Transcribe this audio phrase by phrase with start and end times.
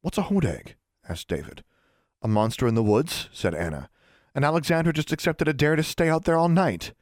[0.00, 0.74] What's a hodag?
[1.08, 1.64] asked David.
[2.22, 3.90] A monster in the woods, said Anna.
[4.32, 6.92] And Alexandra just accepted a dare to stay out there all night.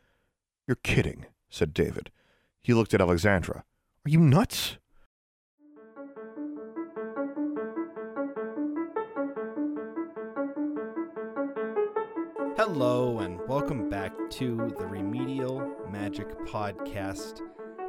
[0.67, 2.11] You're kidding, said David.
[2.63, 3.65] He looked at Alexandra.
[4.07, 4.79] Are you nuts?
[12.57, 17.43] Hello, and welcome back to the Remedial Magic Podcast.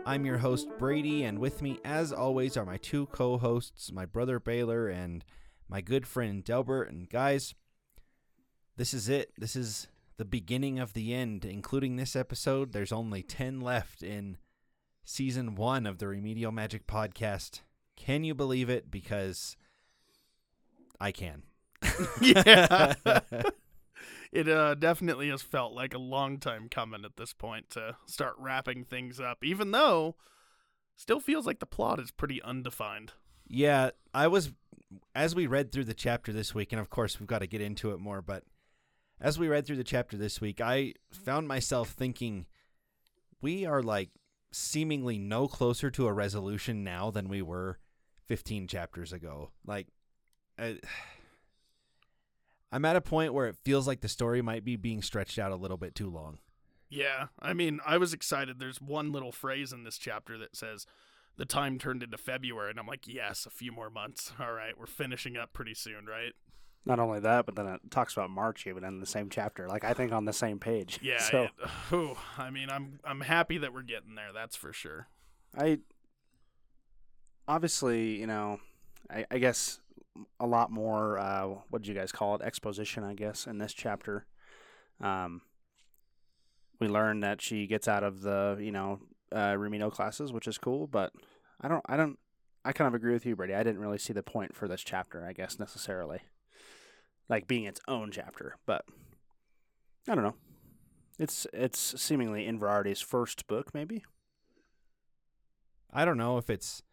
[0.08, 4.06] I'm your host, Brady, and with me, as always, are my two co hosts, my
[4.06, 5.26] brother Baylor and
[5.68, 6.90] my good friend Delbert.
[6.90, 7.54] And guys,
[8.78, 9.34] this is it.
[9.38, 12.72] This is the beginning of the end, including this episode.
[12.72, 14.38] There's only 10 left in
[15.04, 17.60] season one of the Remedial Magic Podcast.
[17.98, 18.90] Can you believe it?
[18.90, 19.58] Because
[21.02, 21.44] I can.
[22.22, 22.94] yeah.
[24.32, 28.36] it uh, definitely has felt like a long time coming at this point to start
[28.38, 30.16] wrapping things up, even though
[30.96, 33.14] still feels like the plot is pretty undefined.
[33.48, 34.52] Yeah, I was
[35.16, 37.62] as we read through the chapter this week, and of course we've got to get
[37.62, 38.44] into it more, but
[39.20, 42.46] as we read through the chapter this week, I found myself thinking
[43.42, 44.10] we are like
[44.52, 47.80] seemingly no closer to a resolution now than we were
[48.26, 49.52] 15 chapters ago.
[49.66, 49.88] Like,
[52.72, 55.52] I'm at a point where it feels like the story might be being stretched out
[55.52, 56.40] a little bit too long.
[56.90, 58.60] Yeah, I mean, I was excited.
[58.60, 60.86] There's one little phrase in this chapter that says,
[61.38, 64.34] the time turned into February, and I'm like, yes, a few more months.
[64.40, 66.34] All right, we're finishing up pretty soon, right?
[66.86, 69.68] Not only that, but then it talks about March even in the same chapter.
[69.68, 71.00] Like I think on the same page.
[71.04, 71.20] Yeah.
[71.20, 71.52] So it,
[71.92, 74.32] oh, I mean, I'm I'm happy that we're getting there.
[74.34, 75.08] That's for sure.
[75.58, 75.80] I
[77.46, 78.60] obviously, you know,
[79.10, 79.80] I, I guess
[80.40, 81.18] a lot more.
[81.18, 82.42] Uh, what did you guys call it?
[82.42, 84.26] Exposition, I guess, in this chapter.
[85.02, 85.42] Um,
[86.80, 89.00] we learn that she gets out of the, you know,
[89.32, 90.88] uh, Remino classes, which is cool.
[90.88, 91.12] But
[91.62, 92.18] I don't, I don't,
[92.64, 93.54] I kind of agree with you, Brady.
[93.54, 95.26] I didn't really see the point for this chapter.
[95.26, 96.22] I guess necessarily,
[97.30, 98.58] like being its own chapter.
[98.66, 98.86] But
[100.08, 100.36] I don't know.
[101.20, 104.04] It's it's seemingly Inverarity's first book, maybe.
[105.92, 106.84] I don't know if it's.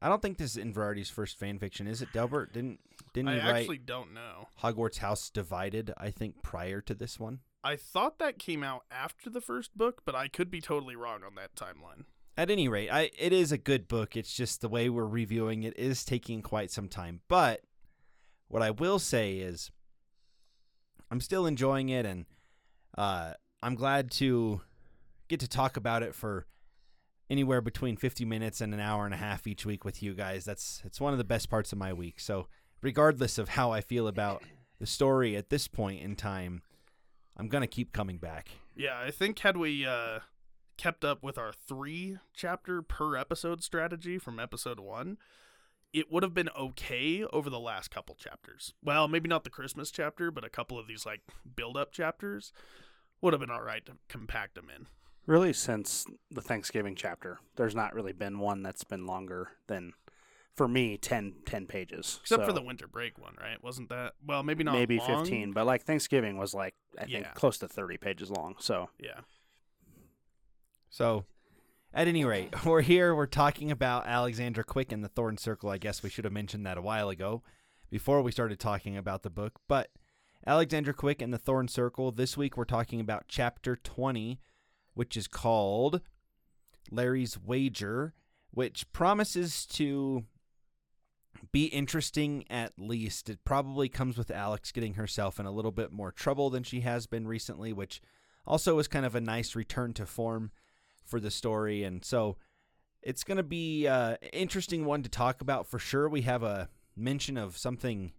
[0.00, 1.86] I don't think this is Inverarity's first fan fiction.
[1.86, 2.52] Is it, Delbert?
[2.52, 2.80] Didn't
[3.14, 4.48] didn't I he write actually don't know.
[4.62, 5.92] Hogwarts House Divided?
[5.96, 7.40] I think prior to this one.
[7.64, 11.22] I thought that came out after the first book, but I could be totally wrong
[11.24, 12.04] on that timeline.
[12.36, 14.16] At any rate, I it is a good book.
[14.16, 17.22] It's just the way we're reviewing it is taking quite some time.
[17.28, 17.62] But
[18.48, 19.70] what I will say is,
[21.10, 22.26] I'm still enjoying it, and
[22.98, 23.32] uh,
[23.62, 24.60] I'm glad to
[25.28, 26.46] get to talk about it for
[27.28, 30.44] anywhere between 50 minutes and an hour and a half each week with you guys.
[30.44, 32.20] That's it's one of the best parts of my week.
[32.20, 32.48] So,
[32.82, 34.42] regardless of how I feel about
[34.78, 36.62] the story at this point in time,
[37.36, 38.50] I'm gonna keep coming back.
[38.74, 40.20] Yeah, I think had we uh,
[40.76, 45.18] kept up with our three chapter per episode strategy from episode one,
[45.92, 48.74] it would have been okay over the last couple chapters.
[48.82, 51.22] Well, maybe not the Christmas chapter, but a couple of these like
[51.54, 52.52] build up chapters
[53.20, 54.86] would have been all right to compact them in.
[55.26, 59.92] Really, since the Thanksgiving chapter, there's not really been one that's been longer than,
[60.54, 62.18] for me, 10, 10 pages.
[62.22, 63.62] Except for the winter break one, right?
[63.62, 64.42] Wasn't that well?
[64.44, 64.74] Maybe not.
[64.74, 65.24] maybe long.
[65.24, 68.54] 15, but like Thanksgiving was like, I think, close to 30 pages long.
[68.58, 69.20] So, Yeah.
[70.88, 71.24] So,
[71.92, 73.14] at any rate, we're here.
[73.14, 75.70] We're talking about Alexandra Quick and the Thorn Circle.
[75.70, 77.42] I guess we should have mentioned that a while ago
[77.90, 79.60] before we started talking about the book.
[79.66, 79.90] But
[80.46, 82.12] Alexandra Quick and the Thorn Circle.
[82.12, 84.40] This week we're talking about chapter 20,
[84.96, 86.00] which is called
[86.90, 88.14] Larry's Wager,
[88.50, 90.24] which promises to
[91.52, 93.28] be interesting at least.
[93.28, 96.80] It probably comes with Alex getting herself in a little bit more trouble than she
[96.80, 98.00] has been recently, which
[98.46, 100.50] also is kind of a nice return to form
[101.04, 101.84] for the story.
[101.84, 102.38] And so
[103.02, 106.08] it's going to be uh, an interesting one to talk about for sure.
[106.08, 108.12] We have a mention of something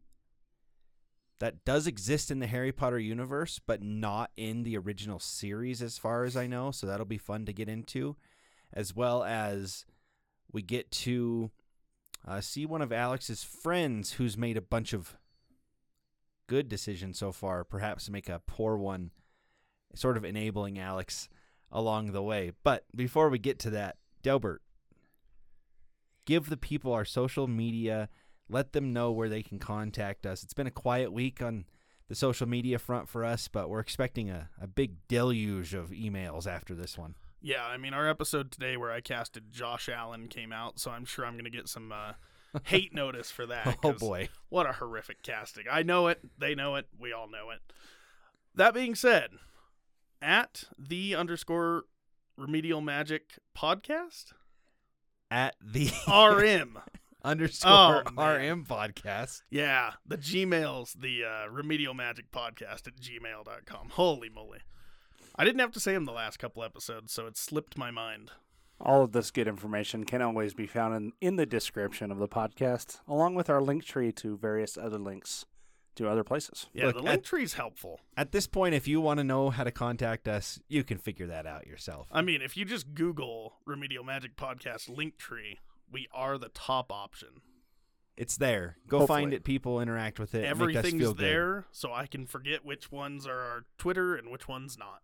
[1.39, 5.97] that does exist in the Harry Potter universe, but not in the original series, as
[5.97, 6.71] far as I know.
[6.71, 8.15] So that'll be fun to get into,
[8.73, 9.85] as well as
[10.51, 11.51] we get to
[12.27, 15.17] uh, see one of Alex's friends who's made a bunch of
[16.47, 19.11] good decisions so far, perhaps make a poor one,
[19.93, 21.29] sort of enabling Alex
[21.71, 22.51] along the way.
[22.63, 24.61] But before we get to that, Delbert,
[26.25, 28.09] give the people our social media,
[28.49, 30.43] let them know where they can contact us.
[30.43, 31.65] It's been a quiet week on
[32.07, 36.47] the social media front for us, but we're expecting a, a big deluge of emails
[36.47, 37.15] after this one.
[37.41, 41.05] Yeah, I mean, our episode today where I casted Josh Allen came out, so I'm
[41.05, 42.13] sure I'm going to get some uh,
[42.63, 43.77] hate notice for that.
[43.83, 44.29] oh, boy.
[44.49, 45.65] What a horrific casting.
[45.69, 46.19] I know it.
[46.37, 46.87] They know it.
[46.97, 47.59] We all know it.
[48.55, 49.31] That being said,
[50.21, 51.83] at the underscore
[52.37, 54.33] remedial magic podcast,
[55.29, 56.79] At the RM.
[57.23, 58.11] underscore Oh.
[58.35, 59.41] RM podcast.
[59.49, 63.89] Yeah, the Gmail's the uh, remedial magic podcast at gmail.com.
[63.91, 64.59] Holy moly.
[65.35, 68.31] I didn't have to say them the last couple episodes, so it slipped my mind.
[68.79, 72.27] All of this good information can always be found in, in the description of the
[72.27, 75.45] podcast, along with our link tree to various other links
[75.95, 76.67] to other places.
[76.73, 77.99] Yeah, Look, the link tree is helpful.
[78.15, 81.25] At this point, if you want to know how to contact us, you can figure
[81.25, 82.07] that out yourself.
[82.11, 85.57] I mean, if you just Google Remedial Magic Podcast link tree,
[85.91, 87.29] we are the top option.
[88.17, 88.77] It's there.
[88.87, 89.21] Go Hopefully.
[89.21, 89.43] find it.
[89.43, 90.41] People interact with it.
[90.41, 91.23] make us Everything's feel good.
[91.25, 95.01] there, so I can forget which ones are our Twitter and which ones not.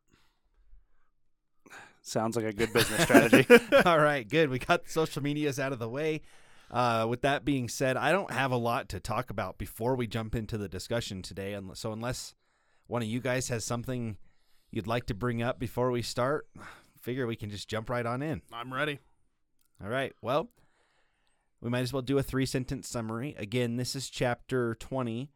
[2.01, 3.45] Sounds like a good business strategy.
[3.85, 4.49] All right, good.
[4.49, 6.21] We got social medias out of the way.
[6.69, 10.07] Uh, with that being said, I don't have a lot to talk about before we
[10.07, 11.53] jump into the discussion today.
[11.53, 12.33] unless- So, unless
[12.87, 14.17] one of you guys has something
[14.71, 16.47] you'd like to bring up before we start,
[16.99, 18.41] figure we can just jump right on in.
[18.51, 18.99] I'm ready.
[19.81, 20.13] All right.
[20.21, 20.49] Well,
[21.63, 23.35] we might as well do a three sentence summary.
[23.39, 25.29] Again, this is chapter 20.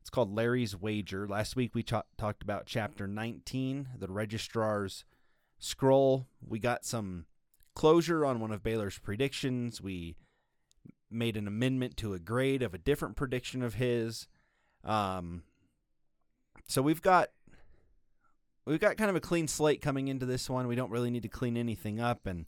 [0.00, 1.28] It's called Larry's Wager.
[1.28, 5.04] Last week we ta- talked about chapter 19, the registrar's
[5.60, 6.26] scroll.
[6.44, 7.26] We got some
[7.76, 9.80] closure on one of Baylor's predictions.
[9.80, 10.16] We
[11.08, 14.26] made an amendment to a grade of a different prediction of his.
[14.82, 15.44] Um,
[16.66, 17.28] so we've got
[18.66, 20.66] we've got kind of a clean slate coming into this one.
[20.66, 22.46] We don't really need to clean anything up and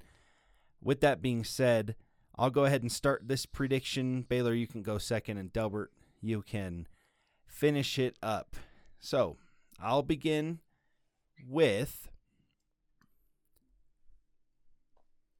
[0.83, 1.95] with that being said,
[2.38, 4.23] I'll go ahead and start this prediction.
[4.23, 6.87] Baylor, you can go second, and Delbert, you can
[7.46, 8.56] finish it up.
[9.00, 9.37] So
[9.81, 10.61] I'll begin
[11.46, 12.08] with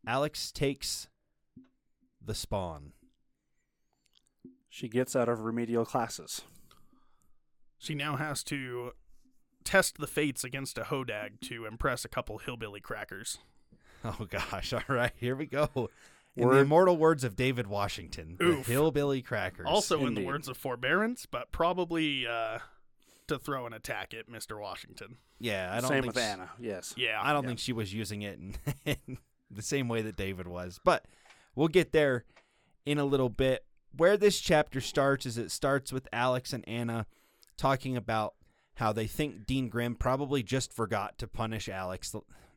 [0.07, 1.09] Alex takes
[2.25, 2.93] the spawn.
[4.69, 6.43] she gets out of remedial classes.
[7.79, 8.93] She now has to
[9.65, 13.39] test the fates against a hodag to impress a couple hillbilly crackers.
[14.05, 14.73] Oh gosh!
[14.73, 15.89] All right, here we go.
[16.37, 19.67] In the immortal words of David Washington, the hillbilly crackers.
[19.69, 22.59] Also, in the words of forbearance, but probably uh,
[23.27, 24.59] to throw an attack at Mr.
[24.61, 25.17] Washington.
[25.39, 26.51] yeah, I don't Same think with s- Anna.
[26.59, 26.95] Yes.
[26.97, 27.49] Yeah, I don't Yeah.
[27.49, 28.57] think she was using it in,
[29.07, 29.19] in
[29.51, 30.81] the same way that David was.
[30.83, 31.05] But
[31.55, 32.25] we'll get there
[32.87, 33.65] in a little bit.
[33.95, 37.05] Where this chapter starts is it starts with Alex and Anna
[37.59, 38.35] talking about
[38.77, 42.15] how they think Dean Grimm probably just forgot to punish Alex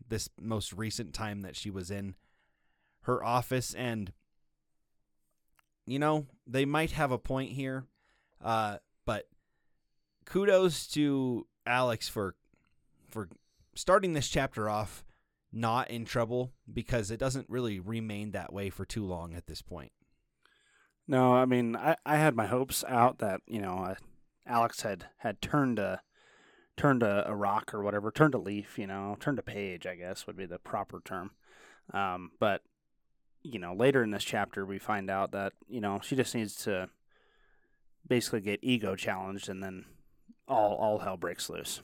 [0.07, 2.15] this most recent time that she was in
[3.05, 3.73] her office.
[3.73, 4.11] And,
[5.85, 7.85] you know, they might have a point here.
[8.43, 9.27] Uh, but
[10.25, 12.35] kudos to Alex for
[13.09, 13.29] for
[13.75, 15.03] starting this chapter off
[15.51, 19.61] not in trouble because it doesn't really remain that way for too long at this
[19.61, 19.91] point.
[21.07, 23.95] No, I mean, I, I had my hopes out that you know uh,
[24.45, 26.01] Alex had had turned a
[26.77, 29.95] turned a, a rock or whatever, turned a leaf, you know, turned a page, I
[29.95, 31.31] guess would be the proper term.
[31.93, 32.61] Um, but
[33.45, 36.55] you know, later in this chapter, we find out that you know she just needs
[36.63, 36.89] to
[38.07, 39.85] basically get ego challenged, and then
[40.47, 41.81] all all hell breaks loose.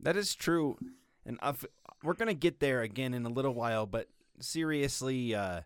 [0.00, 0.76] That is true,
[1.24, 1.64] and I've,
[2.02, 3.86] we're gonna get there again in a little while.
[3.86, 4.08] But
[4.38, 5.62] seriously, uh,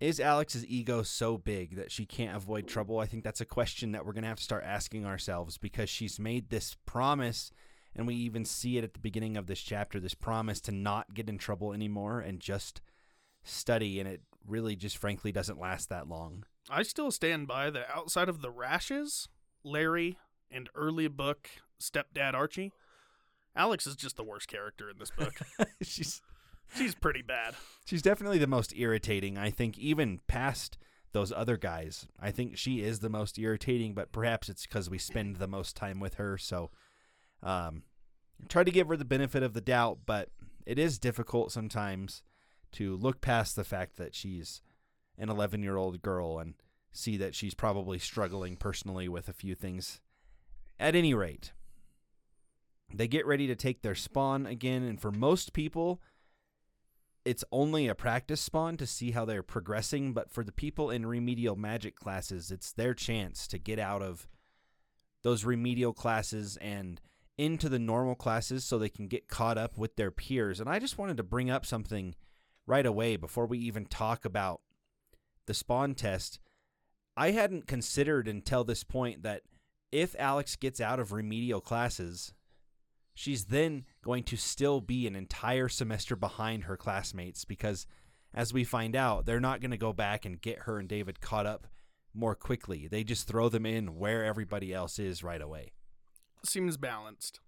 [0.00, 2.98] is Alex's ego so big that she can't avoid trouble?
[2.98, 6.18] I think that's a question that we're gonna have to start asking ourselves because she's
[6.18, 7.52] made this promise,
[7.94, 10.00] and we even see it at the beginning of this chapter.
[10.00, 12.80] This promise to not get in trouble anymore and just
[13.44, 16.44] study, and it really just frankly doesn't last that long.
[16.68, 19.28] I still stand by that outside of the rashes,
[19.62, 20.18] Larry,
[20.50, 21.48] and early book
[21.80, 22.72] stepdad Archie,
[23.56, 25.34] Alex is just the worst character in this book.
[25.82, 26.20] she's
[26.76, 27.54] She's pretty bad.
[27.84, 29.38] she's definitely the most irritating.
[29.38, 30.78] I think even past
[31.12, 33.94] those other guys, I think she is the most irritating.
[33.94, 36.36] But perhaps it's because we spend the most time with her.
[36.38, 36.70] So,
[37.42, 37.82] um,
[38.48, 40.30] try to give her the benefit of the doubt, but
[40.66, 42.22] it is difficult sometimes
[42.74, 44.60] to look past the fact that she's
[45.18, 46.54] an 11 year old girl and
[46.92, 50.00] see that she's probably struggling personally with a few things.
[50.78, 51.52] At any rate,
[52.92, 56.00] they get ready to take their spawn again, and for most people,
[57.24, 61.06] it's only a practice spawn to see how they're progressing, but for the people in
[61.06, 64.28] remedial magic classes, it's their chance to get out of
[65.22, 67.00] those remedial classes and
[67.38, 70.60] into the normal classes so they can get caught up with their peers.
[70.60, 72.14] And I just wanted to bring up something
[72.66, 74.60] right away before we even talk about
[75.46, 76.38] the spawn test.
[77.16, 79.42] I hadn't considered until this point that
[79.92, 82.32] if Alex gets out of remedial classes,
[83.14, 87.86] she's then going to still be an entire semester behind her classmates because
[88.34, 91.20] as we find out they're not going to go back and get her and David
[91.20, 91.68] caught up
[92.12, 95.72] more quickly they just throw them in where everybody else is right away
[96.44, 97.40] Seems balanced.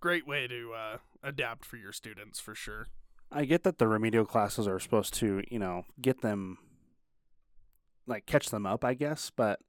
[0.00, 2.86] Great way to uh, adapt for your students for sure.
[3.34, 6.58] I get that the remedial classes are supposed to, you know, get them
[8.06, 9.32] like catch them up, I guess.
[9.34, 9.60] But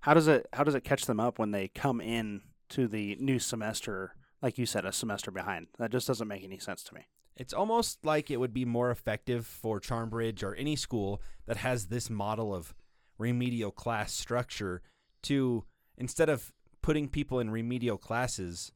[0.00, 3.16] how does it how does it catch them up when they come in to the
[3.18, 5.68] new semester, like you said, a semester behind?
[5.78, 7.06] That just doesn't make any sense to me.
[7.36, 11.86] It's almost like it would be more effective for Charmbridge or any school that has
[11.86, 12.74] this model of
[13.16, 14.82] remedial class structure
[15.22, 15.64] to
[15.96, 16.52] instead of
[16.82, 18.70] putting people in remedial classes,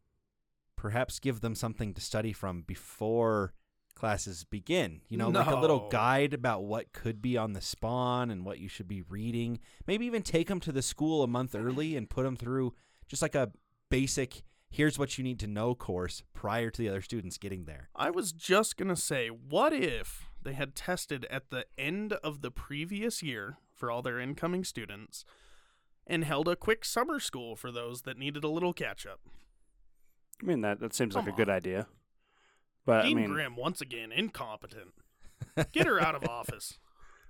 [0.74, 3.52] perhaps give them something to study from before
[3.98, 5.00] classes begin.
[5.08, 8.58] You know, like a little guide about what could be on the spawn and what
[8.58, 9.58] you should be reading.
[9.86, 12.74] Maybe even take them to the school a month early and put them through
[13.08, 13.50] just like a
[13.90, 17.88] basic here's what you need to know course prior to the other students getting there.
[17.96, 22.42] I was just going to say, what if they had tested at the end of
[22.42, 25.24] the previous year for all their incoming students
[26.06, 29.20] and held a quick summer school for those that needed a little catch up?
[30.42, 31.86] I mean that that seems like a Come good idea.
[32.88, 34.94] But Dean I mean, Grimm, once again, incompetent.
[35.72, 36.78] Get her out of office.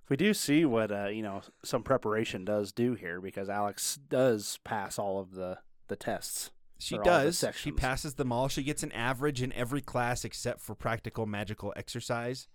[0.08, 4.60] we do see what uh, you know some preparation does do here because Alex does
[4.62, 6.52] pass all of the the tests.
[6.78, 7.44] She for all the does.
[7.56, 8.46] She passes them all.
[8.46, 12.46] She gets an average in every class except for practical magical exercise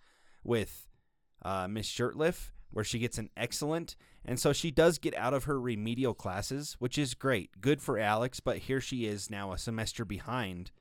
[0.41, 0.87] with
[1.43, 3.97] uh, Miss Shirtliff, where she gets an excellent.
[4.23, 7.59] And so she does get out of her remedial classes, which is great.
[7.59, 10.71] Good for Alex, but here she is now a semester behind.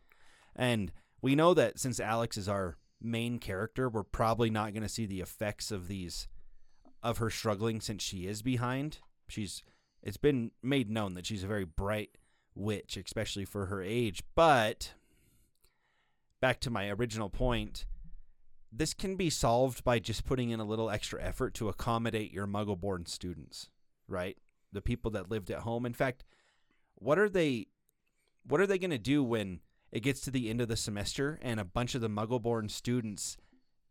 [0.54, 4.88] And we know that since Alex is our main character, we're probably not going to
[4.88, 6.28] see the effects of these
[7.02, 8.98] of her struggling since she is behind.
[9.28, 9.62] She's
[10.02, 12.18] it's been made known that she's a very bright
[12.54, 14.22] witch, especially for her age.
[14.34, 14.94] But
[16.40, 17.86] back to my original point,
[18.72, 22.46] this can be solved by just putting in a little extra effort to accommodate your
[22.46, 23.68] muggle born students,
[24.08, 24.36] right?
[24.72, 25.86] The people that lived at home.
[25.86, 26.24] In fact,
[26.96, 27.68] what are they
[28.44, 29.60] what are they going to do when
[29.92, 32.68] it gets to the end of the semester and a bunch of the muggle born
[32.68, 33.36] students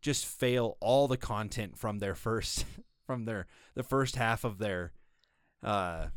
[0.01, 2.65] just fail all the content from their first
[3.05, 4.91] from their the first half of their
[5.63, 6.07] uh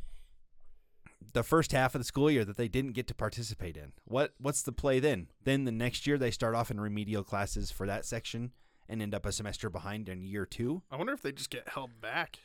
[1.32, 3.92] the first half of the school year that they didn't get to participate in.
[4.04, 5.28] What what's the play then?
[5.42, 8.52] Then the next year they start off in remedial classes for that section
[8.88, 10.82] and end up a semester behind in year 2.
[10.90, 12.40] I wonder if they just get held back,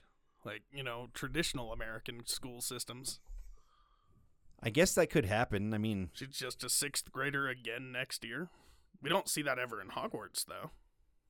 [0.45, 3.19] like, you know, traditional American school systems.
[4.61, 5.73] I guess that could happen.
[5.73, 8.49] I mean, She's just a sixth grader again next year.
[9.01, 10.71] We don't see that ever in Hogwarts, though.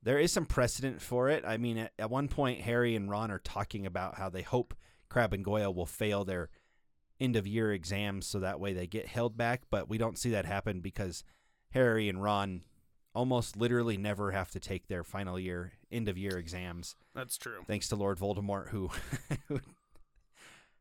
[0.01, 1.43] there is some precedent for it.
[1.45, 4.73] I mean, at, at one point Harry and Ron are talking about how they hope
[5.09, 6.49] Crabbe and Goyle will fail their
[7.19, 10.29] end of year exams so that way they get held back, but we don't see
[10.31, 11.23] that happen because
[11.71, 12.61] Harry and Ron
[13.13, 16.95] almost literally never have to take their final year end of year exams.
[17.13, 17.63] That's true.
[17.67, 18.89] thanks to Lord Voldemort, who
[19.47, 19.59] who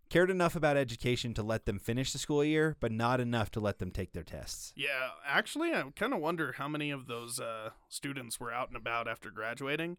[0.09, 3.61] cared enough about education to let them finish the school year, but not enough to
[3.61, 4.73] let them take their tests.
[4.77, 8.77] Yeah, actually, I kind of wonder how many of those uh, students were out and
[8.77, 9.97] about after graduating,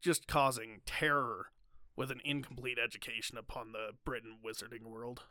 [0.00, 1.46] just causing terror
[1.96, 5.22] with an incomplete education upon the Britain wizarding world.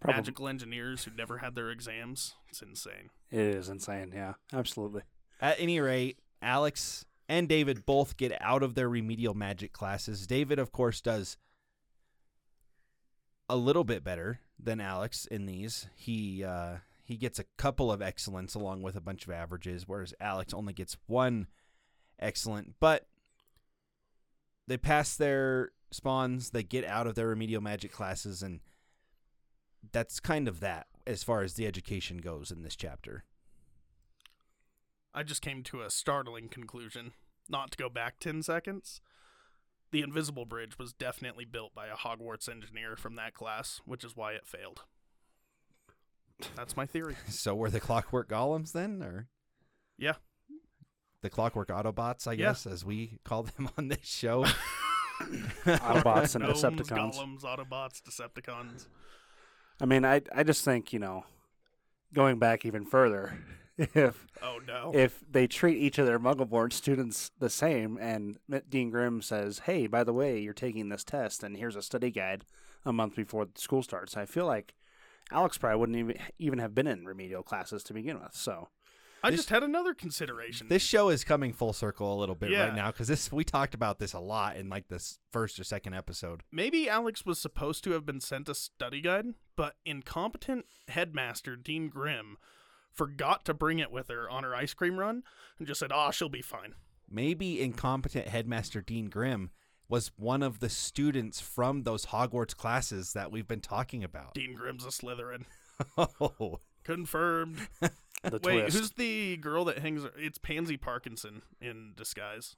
[0.00, 2.34] Probably, Magical engineers who never had their exams.
[2.48, 3.10] It's insane.
[3.30, 4.12] It is insane.
[4.14, 5.02] Yeah, absolutely.
[5.40, 10.26] At any rate, Alex and David both get out of their remedial magic classes.
[10.26, 11.36] David, of course, does
[13.52, 15.86] a little bit better than Alex in these.
[15.94, 20.14] He uh, he gets a couple of excellence along with a bunch of averages, whereas
[20.18, 21.48] Alex only gets one
[22.18, 22.76] excellent.
[22.80, 23.06] But
[24.66, 28.60] they pass their spawns, they get out of their remedial magic classes, and
[29.92, 33.24] that's kind of that as far as the education goes in this chapter.
[35.12, 37.12] I just came to a startling conclusion.
[37.50, 39.02] Not to go back 10 seconds.
[39.92, 44.16] The Invisible Bridge was definitely built by a Hogwarts engineer from that class, which is
[44.16, 44.82] why it failed.
[46.56, 47.16] That's my theory.
[47.28, 49.28] So were the clockwork golems then, or
[49.98, 50.14] Yeah.
[51.20, 52.26] the clockwork Autobots?
[52.26, 52.46] I Yeah.
[52.48, 54.44] guess as we call them on this show.
[55.20, 57.14] Autobots and Gnomes, Decepticons.
[57.16, 58.86] Golems, Autobots, Decepticons.
[59.80, 61.24] I mean, I I just think you know,
[62.14, 63.38] going back even further,
[63.94, 64.92] if Oh no.
[64.94, 68.38] if they treat each of their Muggle-born students the same, and
[68.68, 72.10] Dean Grimm says, "Hey, by the way, you're taking this test, and here's a study
[72.10, 72.44] guide
[72.84, 74.74] a month before school starts," I feel like
[75.30, 78.34] Alex probably wouldn't even even have been in remedial classes to begin with.
[78.34, 78.68] So
[79.24, 80.68] I this- just had another consideration.
[80.68, 82.64] this show is coming full circle a little bit Yeah.
[82.66, 85.64] right now because this we talked about this a lot in like this first or
[85.64, 86.42] second episode.
[86.52, 89.26] Maybe Alex was supposed to have been sent a study guide,
[89.56, 92.36] but incompetent headmaster Dean Grimm
[92.94, 95.22] forgot to bring it with her on her ice cream run
[95.58, 96.74] and just said, "Oh, she'll be fine."
[97.10, 99.50] Maybe incompetent headmaster Dean Grimm
[99.88, 104.32] was one of the students from those Hogwarts classes that we've been talking about.
[104.34, 105.44] Dean Grimm's a Slytherin.
[105.98, 107.58] Oh, Confirmed.
[107.80, 107.90] the
[108.24, 108.76] Wait, twist.
[108.78, 110.04] who's the girl that hangs?
[110.16, 112.56] It's Pansy Parkinson in disguise.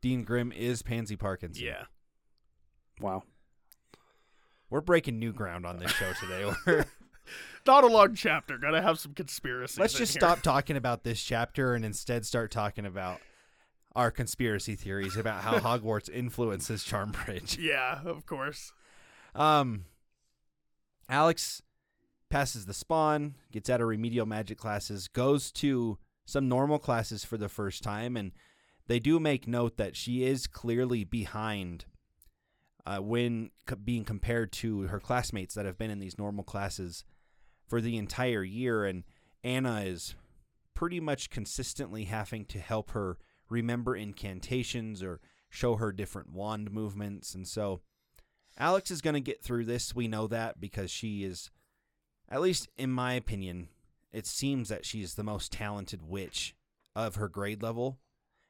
[0.00, 1.64] Dean Grimm is Pansy Parkinson.
[1.64, 1.84] Yeah.
[3.00, 3.24] wow.
[4.70, 6.52] We're breaking new ground on this show today.
[6.66, 6.84] We're,
[7.68, 8.56] Not a long chapter.
[8.56, 9.78] Gotta have some conspiracy.
[9.78, 13.20] let's just stop talking about this chapter and instead start talking about
[13.94, 17.58] our conspiracy theories about how Hogwarts influences Charmbridge.
[17.60, 18.72] Yeah, of course.
[19.34, 19.84] Um,
[21.10, 21.60] Alex
[22.30, 27.36] passes the spawn, gets out of remedial magic classes, goes to some normal classes for
[27.36, 28.32] the first time, and
[28.86, 31.84] they do make note that she is clearly behind
[32.86, 37.04] uh, when co- being compared to her classmates that have been in these normal classes
[37.68, 38.84] for the entire year.
[38.84, 39.04] And
[39.44, 40.14] Anna is
[40.74, 45.20] pretty much consistently having to help her remember incantations or
[45.50, 47.34] show her different wand movements.
[47.34, 47.80] And so
[48.58, 49.94] Alex is going to get through this.
[49.94, 51.50] We know that because she is,
[52.28, 53.68] at least in my opinion,
[54.12, 56.54] it seems that she's the most talented witch
[56.96, 57.98] of her grade level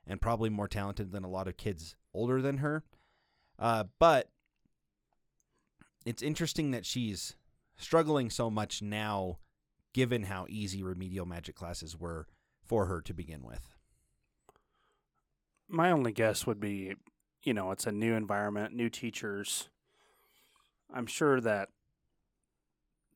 [0.06, 2.84] and probably more talented than a lot of kids older than her.
[3.58, 4.28] Uh, but
[6.06, 7.36] it's interesting that she's
[7.78, 9.38] struggling so much now,
[9.94, 12.26] given how easy remedial magic classes were
[12.62, 13.74] for her to begin with.
[15.68, 16.94] My only guess would be,
[17.42, 19.70] you know, it's a new environment, new teachers.
[20.92, 21.68] I'm sure that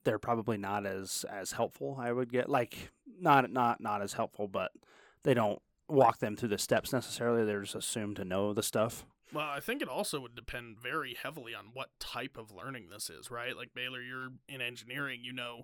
[0.04, 1.96] they're probably not as as helpful.
[2.00, 2.90] I would get like
[3.20, 4.72] not not not as helpful, but
[5.22, 7.44] they don't walk them through the steps necessarily.
[7.44, 9.06] They're just assumed to know the stuff.
[9.32, 13.08] Well, I think it also would depend very heavily on what type of learning this
[13.08, 13.56] is, right?
[13.56, 15.62] Like Baylor, you're in engineering, you know,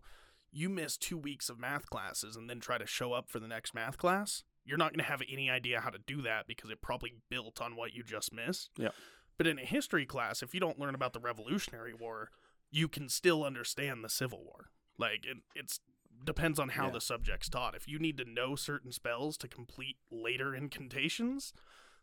[0.50, 3.48] you miss two weeks of math classes and then try to show up for the
[3.48, 4.44] next math class.
[4.64, 7.60] You're not going to have any idea how to do that because it probably built
[7.60, 8.70] on what you just missed.
[8.78, 8.94] Yep.
[9.36, 12.30] But in a history class, if you don't learn about the Revolutionary War,
[12.70, 14.70] you can still understand the Civil War.
[14.98, 15.80] Like it, it's
[16.24, 16.92] depends on how Yeah.
[16.92, 17.74] the subject's taught.
[17.76, 21.52] If you need to know certain spells to complete later incantations,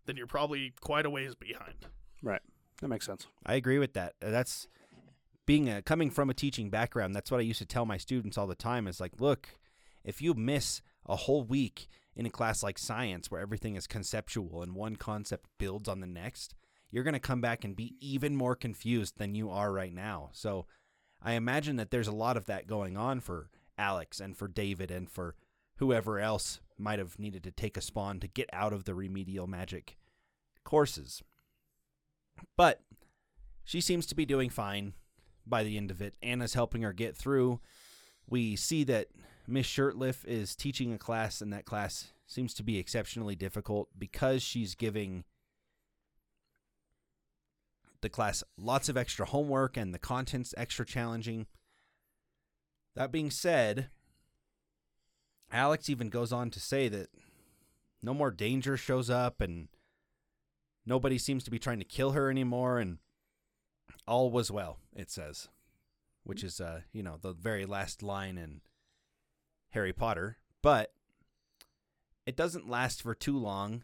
[0.06, 1.88] then you're probably quite a ways behind.
[2.22, 2.42] Right.
[2.82, 3.28] That makes sense.
[3.46, 4.14] I agree with that.
[4.22, 4.68] Uh, That's
[5.46, 7.16] being a coming from a teaching background.
[7.16, 8.88] That's what I used to tell my students all the time.
[8.88, 9.50] Is like, look,
[10.04, 14.62] if you miss a whole week in a class like science where everything is conceptual
[14.62, 16.56] and one concept builds on the next,
[16.90, 20.30] you're going to come back and be even more confused than you are right now.
[20.34, 20.66] So,
[21.22, 24.92] I imagine that there's a lot of that going on for Alex and for David
[24.92, 25.36] and for
[25.78, 29.48] whoever else might have needed to take a spawn to get out of the remedial
[29.48, 29.98] magic
[30.64, 31.24] courses.
[32.58, 32.82] But
[33.64, 34.94] she seems to be doing fine
[35.46, 36.16] by the end of it.
[36.22, 37.60] Anna's helping her get through.
[38.28, 39.08] We see that
[39.48, 44.42] Miss Shirtliff is teaching a class, and that class seems to be exceptionally difficult because
[44.42, 45.24] she's giving
[48.02, 51.46] the class lots of extra homework and the content's extra challenging.
[52.96, 53.90] That being said,
[55.56, 57.10] Alex even goes on to say that
[58.04, 59.70] no more danger shows up and
[60.86, 62.98] nobody seems to be trying to kill her anymore and
[64.08, 65.48] all was well it says
[66.24, 68.62] which is uh you know the very last line in
[69.70, 70.38] harry potter.
[70.62, 70.92] But
[72.26, 73.84] it doesn't last for too long.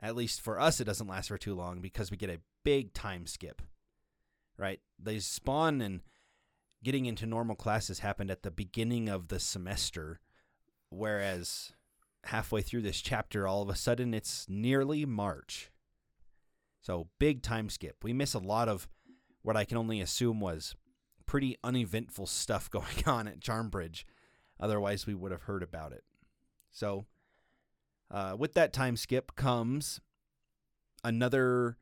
[0.00, 2.92] At least for us it doesn't last for too long because we get a big
[2.92, 3.62] time skip
[4.56, 4.80] right?
[4.98, 6.00] They spawn and
[6.82, 10.20] getting into normal classes happened at the beginning of the semester
[10.94, 11.72] whereas
[12.24, 15.70] halfway through this chapter all of a sudden it's nearly march
[16.84, 18.04] so big time skip.
[18.04, 18.86] We miss a lot of
[19.40, 20.76] what I can only assume was
[21.24, 24.04] pretty uneventful stuff going on at Charmbridge.
[24.60, 26.04] Otherwise, we would have heard about it.
[26.70, 27.06] So,
[28.10, 30.00] uh, with that time skip comes
[31.02, 31.78] another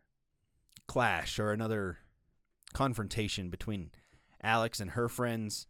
[0.87, 1.99] clash or another
[2.73, 3.91] confrontation between
[4.41, 5.67] Alex and her friends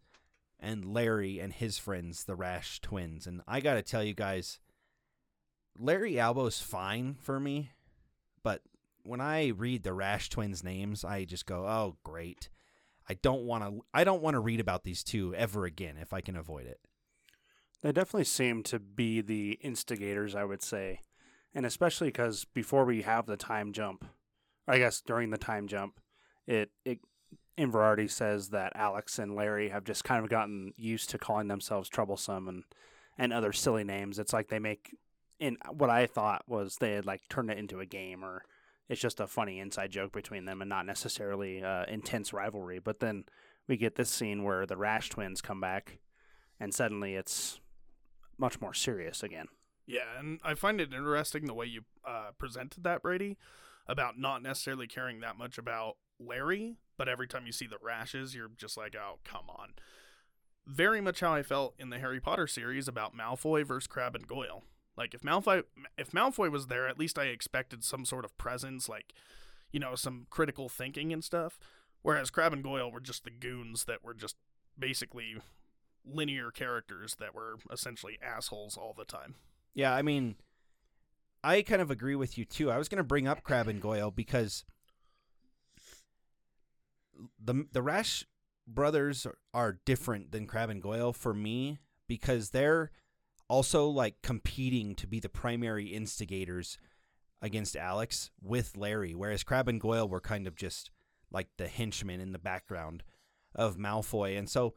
[0.63, 3.27] and Larry and his friends, the Rash twins.
[3.27, 4.59] And I got to tell you guys,
[5.77, 7.71] Larry Albo's fine for me,
[8.43, 8.61] but
[9.03, 12.49] when I read the Rash twins' names, I just go, "Oh, great."
[13.09, 16.13] I don't want to I don't want to read about these two ever again if
[16.13, 16.79] I can avoid it.
[17.81, 21.01] They definitely seem to be the instigators, I would say.
[21.53, 24.05] And especially because before we have the time jump,
[24.67, 25.99] I guess during the time jump,
[26.47, 26.99] it, it
[27.57, 31.89] Inverarity says that Alex and Larry have just kind of gotten used to calling themselves
[31.89, 32.63] troublesome and,
[33.17, 34.17] and other silly names.
[34.19, 34.95] It's like they make
[35.39, 38.43] in what I thought was they had like turned it into a game or
[38.89, 42.79] it's just a funny inside joke between them and not necessarily uh, intense rivalry.
[42.79, 43.25] But then
[43.67, 45.99] we get this scene where the Rash twins come back
[46.59, 47.59] and suddenly it's
[48.37, 49.47] much more serious again.
[49.85, 53.37] Yeah, and I find it interesting the way you uh, presented that, Brady,
[53.87, 58.35] about not necessarily caring that much about Larry, but every time you see the rashes,
[58.35, 59.73] you're just like, oh, come on.
[60.65, 64.27] Very much how I felt in the Harry Potter series about Malfoy versus Crabbe and
[64.27, 64.63] Goyle.
[64.95, 65.63] Like if Malfoy,
[65.97, 69.13] if Malfoy was there, at least I expected some sort of presence, like
[69.71, 71.59] you know, some critical thinking and stuff.
[72.03, 74.35] Whereas Crabbe and Goyle were just the goons that were just
[74.77, 75.37] basically
[76.05, 79.35] linear characters that were essentially assholes all the time.
[79.73, 80.35] Yeah, I mean,
[81.43, 82.69] I kind of agree with you too.
[82.69, 84.63] I was going to bring up Crabbe and Goyle because
[87.43, 88.25] the the Rash
[88.67, 92.91] brothers are- are different than Crabbe and Goyle for me because they're
[93.49, 96.77] also like competing to be the primary instigators
[97.41, 100.91] against Alex with Larry, whereas Crabbe and Goyle were kind of just
[101.29, 103.03] like the henchmen in the background
[103.53, 104.37] of Malfoy.
[104.37, 104.73] And so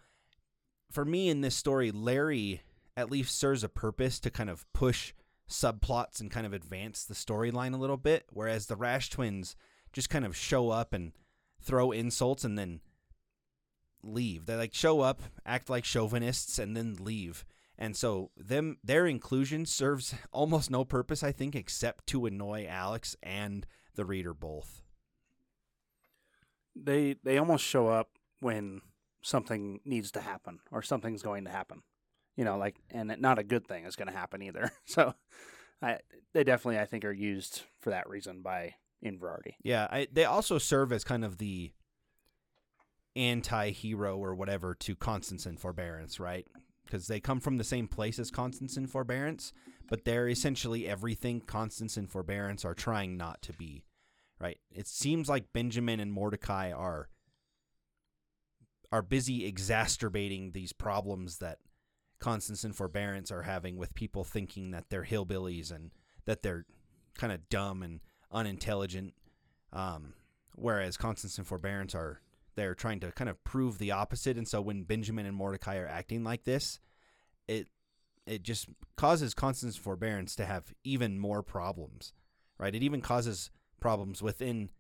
[0.91, 2.63] for me in this story, Larry
[2.97, 5.13] at least serves a purpose to kind of push
[5.49, 9.55] subplots and kind of advance the storyline a little bit, whereas the Rash twins
[9.93, 11.13] just kind of show up and
[11.61, 12.81] throw insults and then
[14.03, 14.47] leave.
[14.47, 17.45] They like show up, act like chauvinists, and then leave.
[17.79, 23.17] And so them their inclusion serves almost no purpose, I think, except to annoy Alex
[23.23, 24.83] and the reader both.
[26.75, 28.83] They they almost show up when
[29.23, 31.83] something needs to happen or something's going to happen.
[32.37, 34.71] You know, like and not a good thing is going to happen either.
[34.85, 35.15] So
[35.83, 35.99] I
[36.33, 39.55] they definitely I think are used for that reason by Inverarity.
[39.63, 41.73] Yeah, I, they also serve as kind of the
[43.15, 46.47] anti-hero or whatever to Constance and Forbearance, right?
[46.85, 49.53] Because they come from the same place as Constance and Forbearance,
[49.89, 53.85] but they're essentially everything Constance and Forbearance are trying not to be,
[54.41, 54.59] right?
[54.71, 57.09] It seems like Benjamin and Mordecai are
[58.93, 61.59] are busy exacerbating these problems that
[62.21, 65.91] Constance and Forbearance are having with people thinking that they're hillbillies and
[66.25, 66.67] that they're
[67.19, 68.01] kind of dumb and
[68.37, 69.15] unintelligent.
[69.73, 70.13] Um,
[70.55, 72.21] whereas Constance and Forbearance are
[72.55, 74.37] they're trying to kind of prove the opposite.
[74.37, 76.79] And so when Benjamin and Mordecai are acting like this,
[77.49, 77.69] it
[78.27, 82.13] it just causes Constance and Forbearance to have even more problems,
[82.59, 82.75] right?
[82.75, 84.71] It even causes problems within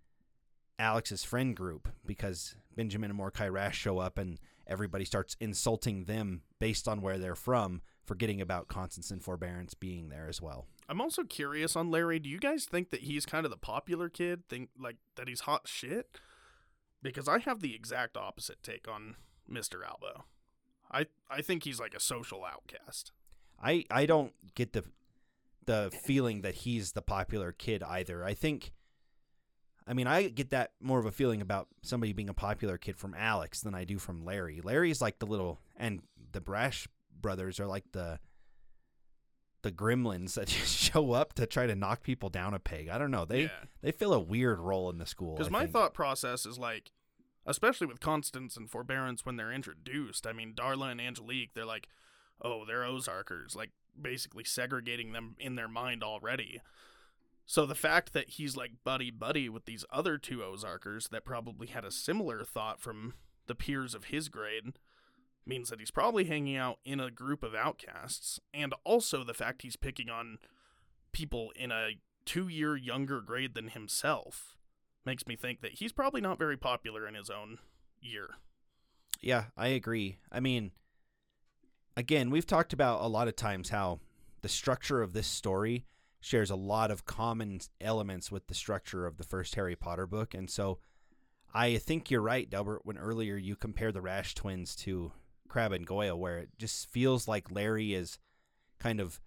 [0.78, 6.42] Alex's friend group because Benjamin and Mordecai Rash show up and everybody starts insulting them
[6.58, 10.66] based on where they're from, forgetting about Constance and Forbearance being there as well.
[10.88, 12.18] I'm also curious on Larry.
[12.18, 14.48] Do you guys think that he's kind of the popular kid?
[14.48, 16.18] Think like that he's hot shit?
[17.02, 19.16] Because I have the exact opposite take on
[19.50, 19.86] Mr.
[19.86, 20.24] Albo.
[20.90, 23.12] I I think he's like a social outcast.
[23.62, 24.84] I I don't get the
[25.66, 28.24] the feeling that he's the popular kid either.
[28.24, 28.72] I think
[29.88, 32.96] I mean, I get that more of a feeling about somebody being a popular kid
[32.96, 34.60] from Alex than I do from Larry.
[34.60, 36.88] Larry's like the little and the Rash
[37.20, 38.18] brothers are like the
[39.66, 42.88] the gremlins that just show up to try to knock people down a peg.
[42.88, 43.24] I don't know.
[43.24, 43.64] They yeah.
[43.82, 45.34] they fill a weird role in the school.
[45.34, 45.72] Because my think.
[45.72, 46.92] thought process is like,
[47.44, 50.26] especially with Constance and Forbearance when they're introduced.
[50.26, 51.88] I mean, Darla and Angelique, they're like,
[52.40, 56.60] oh, they're Ozarkers, like basically segregating them in their mind already.
[57.44, 61.66] So the fact that he's like buddy buddy with these other two Ozarkers that probably
[61.66, 63.14] had a similar thought from
[63.46, 64.72] the peers of his grade
[65.46, 68.40] means that he's probably hanging out in a group of outcasts.
[68.52, 70.38] And also the fact he's picking on
[71.12, 74.56] people in a two year younger grade than himself
[75.04, 77.58] makes me think that he's probably not very popular in his own
[78.00, 78.36] year.
[79.20, 80.18] Yeah, I agree.
[80.30, 80.72] I mean,
[81.96, 84.00] again, we've talked about a lot of times how
[84.42, 85.86] the structure of this story
[86.20, 90.34] shares a lot of common elements with the structure of the first Harry Potter book.
[90.34, 90.78] And so
[91.54, 95.12] I think you're right, Delbert, when earlier you compare the Rash twins to
[95.48, 98.18] Crabbe and Goyle, where it just feels like Larry is
[98.78, 99.20] kind of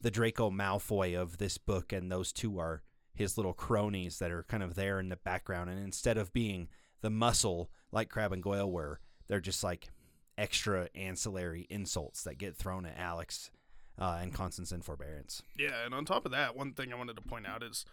[0.00, 2.82] the Draco Malfoy of this book, and those two are
[3.14, 5.70] his little cronies that are kind of there in the background.
[5.70, 6.68] And instead of being
[7.00, 9.88] the muscle like Crabbe and Goyle were, they're just like
[10.36, 13.50] extra ancillary insults that get thrown at Alex
[13.98, 15.42] uh, and Constance and Forbearance.
[15.56, 17.84] Yeah, and on top of that, one thing I wanted to point out is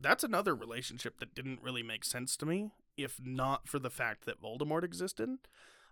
[0.00, 4.24] that's another relationship that didn't really make sense to me if not for the fact
[4.24, 5.30] that Voldemort existed.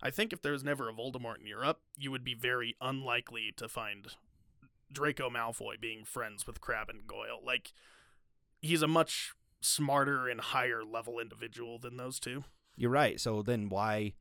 [0.04, 3.54] I think if there was never a Voldemort in Europe, you would be very unlikely
[3.56, 4.08] to find
[4.92, 7.40] Draco Malfoy being friends with Crabbe and Goyle.
[7.42, 7.72] Like,
[8.60, 12.44] he's a much smarter and higher level individual than those two.
[12.76, 13.18] You're right.
[13.18, 14.12] So then why?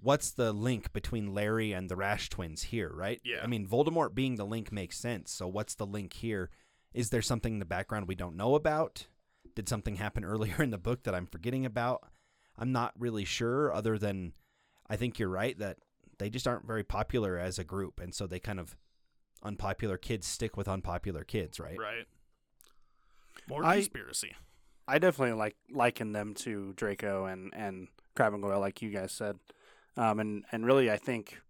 [0.00, 3.20] What's the link between Larry and the Rash twins here, right?
[3.24, 3.40] Yeah.
[3.42, 5.32] I mean, Voldemort being the link makes sense.
[5.32, 6.50] So what's the link here?
[6.94, 9.08] Is there something in the background we don't know about?
[9.56, 12.08] Did something happen earlier in the book that I'm forgetting about?
[12.56, 14.34] I'm not really sure, other than
[14.90, 15.78] I think you're right that
[16.18, 18.00] they just aren't very popular as a group.
[18.00, 18.76] And so they kind of,
[19.42, 21.78] unpopular kids stick with unpopular kids, right?
[21.78, 22.06] Right.
[23.48, 24.34] More I- conspiracy.
[24.86, 29.12] I definitely like liken them to Draco and and Crabbe and Goyle, like you guys
[29.12, 29.38] said,
[29.96, 31.40] um, and and really I think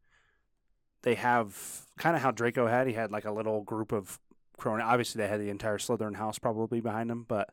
[1.03, 2.87] they have kind of how Draco had.
[2.87, 4.21] He had like a little group of
[4.59, 4.85] cronies.
[4.87, 7.49] Obviously, they had the entire Slytherin house probably behind him, but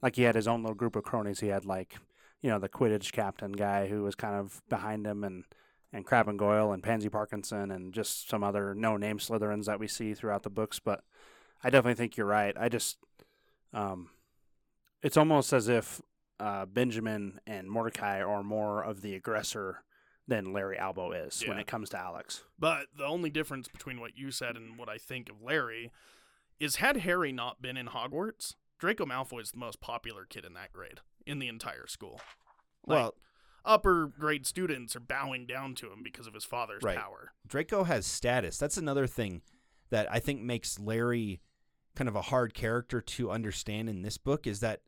[0.00, 1.40] like he had his own little group of cronies.
[1.40, 1.96] He had like
[2.44, 5.44] you know, the Quidditch captain guy who was kind of behind him, and
[5.94, 9.80] and Crabbe and Goyle and Pansy Parkinson and just some other no name Slytherins that
[9.80, 10.78] we see throughout the books.
[10.78, 11.04] But
[11.62, 12.54] I definitely think you're right.
[12.60, 12.98] I just,
[13.72, 14.10] um,
[15.02, 16.02] it's almost as if
[16.38, 19.82] uh, Benjamin and Mordecai are more of the aggressor
[20.28, 22.42] than Larry Albo is when it comes to Alex.
[22.58, 25.92] But the only difference between what you said and what I think of Larry
[26.60, 30.52] is had Harry not been in Hogwarts, Draco Malfoy is the most popular kid in
[30.52, 32.20] that grade in the entire school.
[32.86, 33.14] Like, Well,
[33.64, 36.98] upper grade students are bowing down to him because of his father's Right.
[36.98, 37.32] power.
[37.46, 38.58] Draco has status.
[38.58, 39.42] That's another thing
[39.90, 41.40] that I think makes Larry
[41.94, 44.82] kind of a hard character to understand in this book is that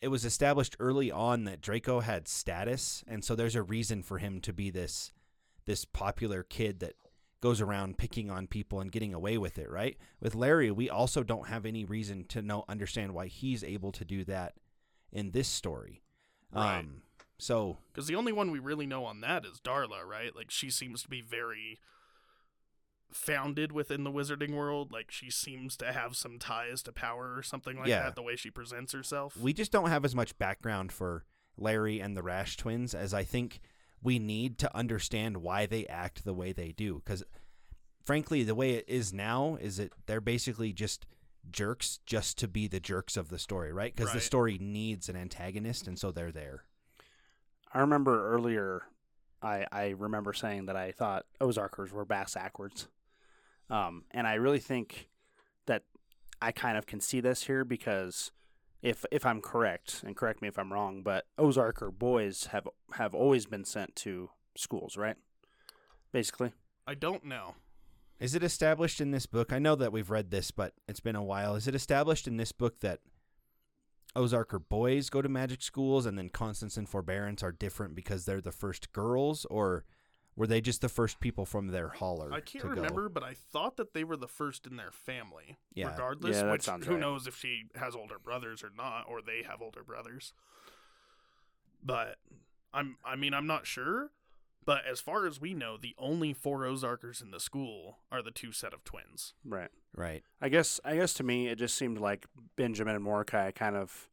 [0.00, 4.18] it was established early on that Draco had status, and so there's a reason for
[4.18, 5.12] him to be this
[5.64, 6.94] this popular kid that
[7.40, 9.96] goes around picking on people and getting away with it, right?
[10.20, 14.04] With Larry, we also don't have any reason to know understand why he's able to
[14.04, 14.54] do that
[15.12, 16.02] in this story.
[16.52, 16.78] Right.
[16.80, 17.02] Um
[17.38, 20.34] so Because the only one we really know on that is Darla, right?
[20.34, 21.80] Like she seems to be very
[23.10, 24.90] founded within the wizarding world.
[24.92, 28.04] Like she seems to have some ties to power or something like Yeah.
[28.04, 28.14] that.
[28.14, 29.36] The way she presents herself.
[29.36, 31.24] we just don't have as much background for
[31.58, 33.60] Larry and the Rash twins as I think
[34.02, 37.02] we need to understand why they act the way they do.
[37.04, 37.22] Because,
[38.04, 41.06] frankly, the way it is now is that they're basically just
[41.50, 43.94] jerks just to be the jerks of the story, right?
[43.94, 46.64] Because the story needs an antagonist, and so they're there.
[47.72, 48.82] I remember earlier,
[49.42, 52.88] I I remember saying that I thought Ozarkers were bass backwards,
[53.70, 55.08] um, and I really think
[55.66, 55.82] that
[56.40, 58.30] I kind of can see this here because
[58.82, 63.14] if if I'm correct, and correct me if I'm wrong, but Ozarker boys have have
[63.14, 65.16] always been sent to schools, right?
[66.12, 66.52] Basically,
[66.86, 67.54] I don't know.
[68.20, 69.52] Is it established in this book?
[69.52, 71.54] I know that we've read this, but it's been a while.
[71.56, 73.00] Is it established in this book that
[74.14, 78.40] Ozarker boys go to magic schools and then Constance and Forbearance are different because they're
[78.40, 79.84] the first girls, or
[80.36, 82.30] were they just the first people from their holler?
[82.32, 82.74] I can't to go?
[82.76, 85.56] remember, but I thought that they were the first in their family.
[85.74, 85.90] Yeah.
[85.90, 87.00] Regardless, Yeah, which who right.
[87.00, 90.32] knows if she has older brothers or not, or they have older brothers.
[91.82, 92.16] But
[92.72, 94.10] I'm I mean I'm not sure.
[94.64, 98.30] But as far as we know, the only four Ozarkers in the school are the
[98.30, 99.34] two set of twins.
[99.44, 99.70] right?
[99.94, 100.22] Right.
[100.40, 104.08] I guess I guess to me it just seemed like Benjamin and Mordecai kind of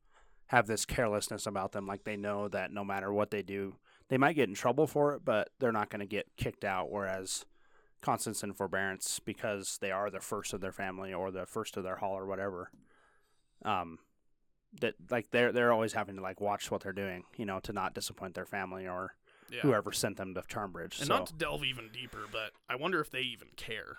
[0.48, 3.76] have this carelessness about them, like they know that no matter what they do,
[4.10, 6.90] they might get in trouble for it, but they're not going to get kicked out.
[6.92, 7.46] Whereas
[8.02, 11.84] Constance and Forbearance, because they are the first of their family or the first of
[11.84, 12.72] their hall or whatever,
[13.64, 14.00] um,
[14.82, 17.72] that like they're they're always having to like watch what they're doing, you know, to
[17.72, 19.14] not disappoint their family or
[19.52, 19.62] Yeah.
[19.62, 21.00] whoever sent them to Charmbridge.
[21.00, 23.98] And so not to delve even deeper, but I wonder if they even care.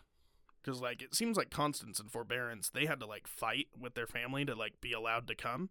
[0.62, 4.06] Because, like, it seems like Constance and Forbearance, they had to, like, fight with their
[4.06, 5.70] family to, like, be allowed to come.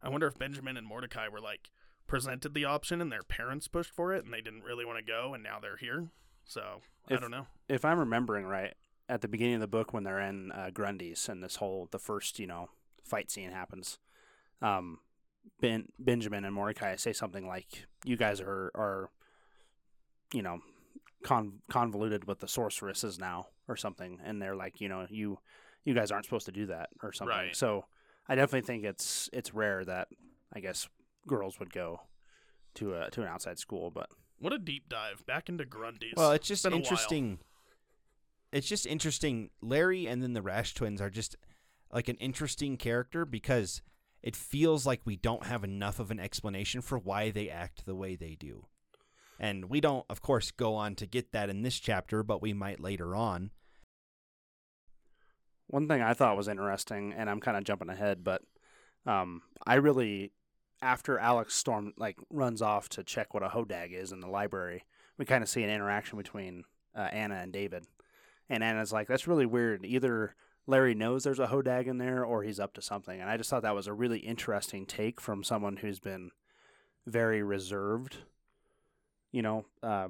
[0.00, 1.70] I wonder if Benjamin and Mordecai were, like,
[2.06, 5.04] presented the option and their parents pushed for it and they didn't really want to
[5.04, 6.08] go and now they're here.
[6.44, 7.46] So, I don't know.
[7.68, 8.74] if I'm remembering right,
[9.08, 11.98] at the beginning of the book when they're in uh, Grundy's and this whole the
[11.98, 12.68] first you know
[13.04, 13.98] fight scene happens,
[14.60, 14.98] um,
[15.60, 19.10] ben Benjamin and Mordecai say something like, "You guys are are,
[20.32, 20.60] you know,
[21.22, 25.38] con- convoluted with the sorceresses now or something," and they're like, you know, you
[25.84, 27.36] you guys aren't supposed to do that or something.
[27.36, 27.56] Right.
[27.56, 27.84] So
[28.28, 30.08] I definitely think it's it's rare that
[30.52, 30.88] I guess
[31.26, 32.00] girls would go
[32.74, 36.14] to a to an outside school, but What a deep dive back into Grundy's.
[36.16, 36.82] Well, it's just been a while.
[36.82, 37.38] interesting.
[38.52, 39.50] It's just interesting.
[39.60, 41.36] Larry and then the Rash twins are just
[41.92, 43.82] like an interesting character because
[44.22, 47.94] it feels like we don't have enough of an explanation for why they act the
[47.94, 48.66] way they do.
[49.38, 52.52] And we don't, of course, go on to get that in this chapter, but we
[52.52, 53.50] might later on.
[55.66, 58.42] One thing I thought was interesting, and I'm kind of jumping ahead, but
[59.06, 60.32] um, I really,
[60.80, 64.84] after Alex Storm like runs off to check what a hodag is in the library,
[65.18, 67.86] we kind of see an interaction between uh, Anna and David,
[68.48, 69.84] and Anna's like, "That's really weird.
[69.84, 73.36] Either Larry knows there's a hodag in there, or he's up to something." And I
[73.36, 76.30] just thought that was a really interesting take from someone who's been
[77.06, 78.18] very reserved,
[79.32, 80.08] you know, uh,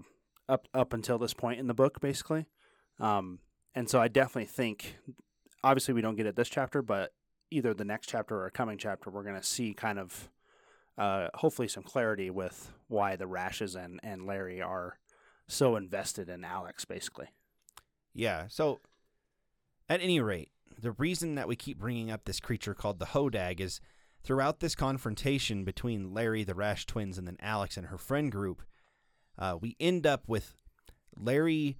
[0.48, 2.46] up up until this point in the book, basically.
[2.98, 3.40] Um,
[3.74, 4.98] and so I definitely think
[5.64, 7.12] obviously we don't get it this chapter, but
[7.50, 10.28] either the next chapter or a coming chapter, we're going to see kind of
[10.98, 14.98] uh, hopefully some clarity with why the Rashes and, and Larry are
[15.48, 17.28] so invested in Alex, basically.
[18.14, 18.46] Yeah.
[18.48, 18.80] So,
[19.88, 23.60] at any rate, the reason that we keep bringing up this creature called the Hodag
[23.60, 23.80] is
[24.22, 28.62] throughout this confrontation between Larry, the Rash twins, and then Alex and her friend group,
[29.38, 30.54] uh, we end up with
[31.16, 31.78] Larry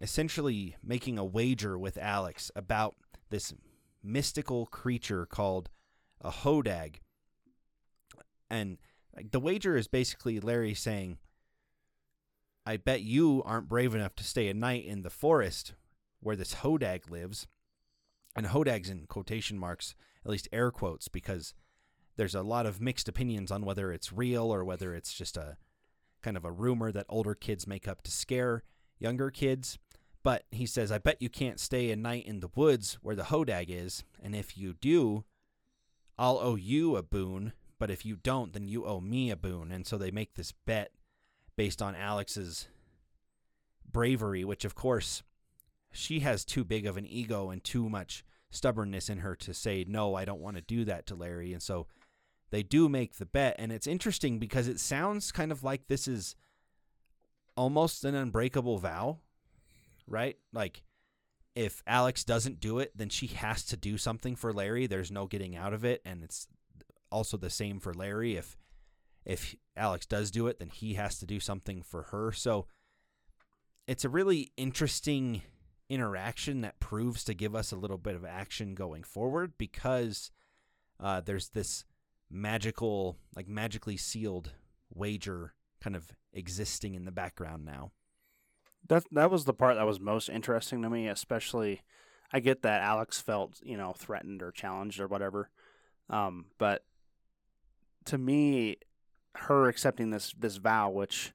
[0.00, 2.94] essentially making a wager with Alex about
[3.30, 3.54] this
[4.02, 5.70] mystical creature called
[6.20, 6.96] a Hodag.
[8.50, 8.78] And
[9.30, 11.18] the wager is basically Larry saying,
[12.66, 15.74] "I bet you aren't brave enough to stay a night in the forest
[16.24, 17.46] where this hodag lives."
[18.36, 21.54] And hodag's in quotation marks, at least air quotes, because
[22.16, 25.56] there's a lot of mixed opinions on whether it's real or whether it's just a
[26.22, 28.62] kind of a rumor that older kids make up to scare
[28.98, 29.78] younger kids.
[30.22, 33.24] But he says, I bet you can't stay a night in the woods where the
[33.24, 35.24] hodag is, and if you do,
[36.18, 39.70] I'll owe you a boon, but if you don't, then you owe me a boon.
[39.70, 40.92] And so they make this bet
[41.56, 42.68] based on Alex's
[43.84, 45.22] bravery, which of course
[45.94, 49.84] she has too big of an ego and too much stubbornness in her to say,
[49.88, 51.52] no, I don't want to do that to Larry.
[51.52, 51.86] And so
[52.50, 53.56] they do make the bet.
[53.58, 56.36] And it's interesting because it sounds kind of like this is
[57.56, 59.18] almost an unbreakable vow,
[60.06, 60.36] right?
[60.52, 60.82] Like,
[61.54, 64.86] if Alex doesn't do it, then she has to do something for Larry.
[64.86, 66.02] There's no getting out of it.
[66.04, 66.48] And it's
[67.12, 68.36] also the same for Larry.
[68.36, 68.56] If
[69.24, 72.30] if Alex does do it, then he has to do something for her.
[72.32, 72.66] So
[73.86, 75.42] it's a really interesting
[75.88, 80.30] interaction that proves to give us a little bit of action going forward because
[81.00, 81.84] uh, there's this
[82.30, 84.52] magical, like magically sealed
[84.92, 87.92] wager kind of existing in the background now.
[88.86, 91.82] That that was the part that was most interesting to me, especially.
[92.32, 95.50] I get that Alex felt you know threatened or challenged or whatever,
[96.10, 96.84] um, but
[98.06, 98.76] to me,
[99.36, 101.32] her accepting this this vow, which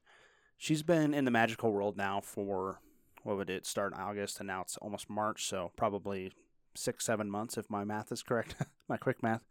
[0.58, 2.82] she's been in the magical world now for
[3.24, 6.32] what would it start in August and now it's almost March, so probably
[6.76, 8.56] six seven months if my math is correct,
[8.90, 9.46] my quick math.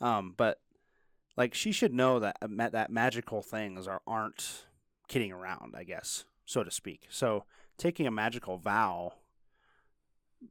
[0.00, 0.60] Um, but
[1.36, 4.66] like she should know that uh, that magical things are aren't
[5.08, 7.06] kidding around, I guess so to speak.
[7.08, 7.44] So
[7.78, 9.14] taking a magical vow,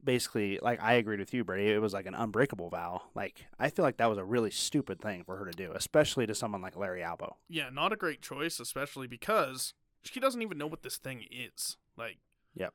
[0.02, 1.70] basically, like I agreed with you, Brady.
[1.70, 3.02] It was like an unbreakable vow.
[3.14, 6.26] Like I feel like that was a really stupid thing for her to do, especially
[6.26, 7.36] to someone like Larry Albo.
[7.48, 11.76] Yeah, not a great choice, especially because she doesn't even know what this thing is.
[11.96, 12.18] Like,
[12.56, 12.74] Yep.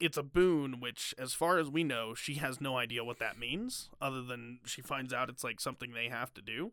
[0.00, 3.38] It's a boon, which, as far as we know, she has no idea what that
[3.38, 6.72] means, other than she finds out it's like something they have to do.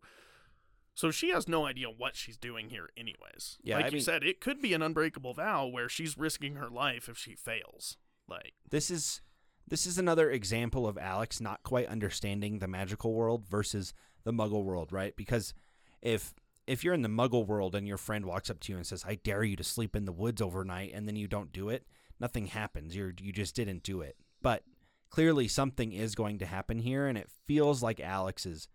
[0.93, 3.58] So she has no idea what she's doing here, anyways.
[3.63, 6.56] Yeah, like I you mean- said, it could be an unbreakable vow where she's risking
[6.56, 7.97] her life if she fails.
[8.28, 9.21] Like, This is
[9.67, 14.63] this is another example of Alex not quite understanding the magical world versus the muggle
[14.63, 15.15] world, right?
[15.15, 15.54] Because
[16.01, 16.34] if
[16.67, 19.04] if you're in the muggle world and your friend walks up to you and says,
[19.06, 21.86] "I dare you to sleep in the woods overnight," and then you don't do it,
[22.19, 22.95] nothing happens.
[22.95, 24.17] You you just didn't do it.
[24.41, 24.63] But
[25.10, 28.67] clearly something is going to happen here and it feels like Alex is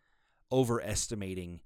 [0.50, 1.60] overestimating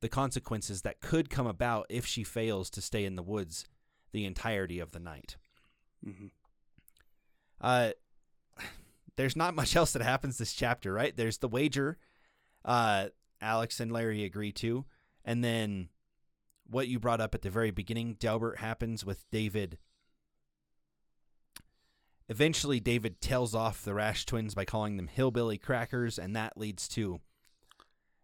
[0.00, 3.66] the consequences that could come about if she fails to stay in the woods
[4.12, 5.36] the entirety of the night.
[6.06, 6.26] Mm-hmm.
[7.60, 7.90] Uh,
[9.16, 11.16] there's not much else that happens this chapter, right?
[11.16, 11.98] There's the wager,
[12.64, 13.08] uh,
[13.40, 14.84] Alex and Larry agree to,
[15.24, 15.88] and then
[16.68, 19.78] what you brought up at the very beginning, Delbert happens with David.
[22.28, 26.88] Eventually, David tells off the Rash twins by calling them hillbilly crackers, and that leads
[26.88, 27.20] to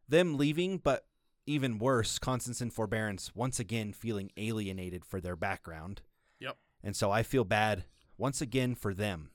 [0.09, 1.07] them leaving, but
[1.47, 6.03] even worse, Constance and Forbearance once again feeling alienated for their background.
[6.41, 6.57] Yep.
[6.83, 7.85] And so I feel bad
[8.17, 9.31] once again for them.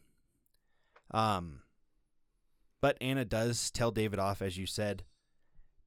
[1.12, 1.62] Um,
[2.82, 5.04] but Anna does tell David off, as you said,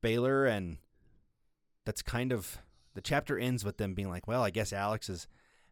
[0.01, 0.79] Baylor, and
[1.85, 2.59] that's kind of
[2.95, 5.29] the chapter ends with them being like, well, I guess Alex is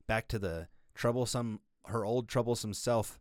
[0.06, 3.18] back to the troublesome, her old troublesome self,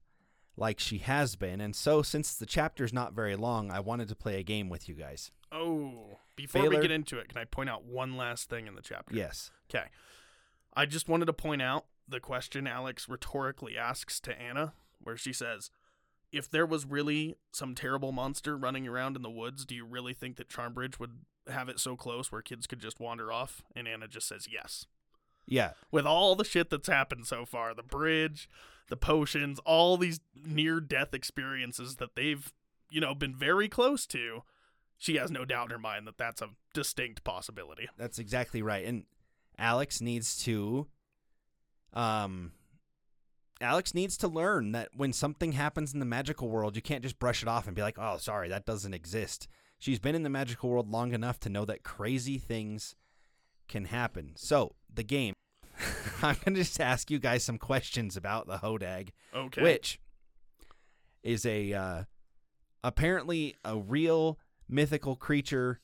[0.55, 1.61] like she has been.
[1.61, 4.87] And so, since the chapter's not very long, I wanted to play a game with
[4.89, 5.31] you guys.
[5.51, 8.75] oh, before Baylor- we get into it, can I point out one last thing in
[8.75, 9.15] the chapter?
[9.15, 9.49] Yes.
[9.69, 9.85] Okay.
[10.75, 15.33] I just wanted to point out the question Alex rhetorically asks to Anna, where she
[15.33, 15.71] says,
[16.31, 20.13] If there was really some terrible monster running around in the woods, do you really
[20.13, 23.63] think that Charmbridge would have it so close where kids could just wander off?
[23.75, 24.85] And Anna just says yes.
[25.47, 25.71] Yeah.
[25.91, 28.49] With all the shit that's happened so far the bridge,
[28.89, 32.53] the potions, all these near death experiences that they've,
[32.89, 34.43] you know, been very close to,
[34.97, 37.87] she has no doubt in her mind that that's a distinct possibility.
[37.97, 38.85] That's exactly right.
[38.85, 39.05] And
[39.57, 40.87] Alex needs to
[41.93, 42.51] um
[43.59, 47.17] Alex needs to learn that when something happens in the magical world, you can't just
[47.17, 49.47] brush it off and be like, "Oh, sorry, that doesn't exist."
[49.79, 52.95] She's been in the magical world long enough to know that crazy things
[53.67, 54.33] can happen.
[54.35, 55.33] So, the game.
[56.23, 59.61] I'm going to just ask you guys some questions about the Hodag, Okay.
[59.61, 59.99] which
[61.23, 62.03] is a uh,
[62.83, 65.79] apparently a real mythical creature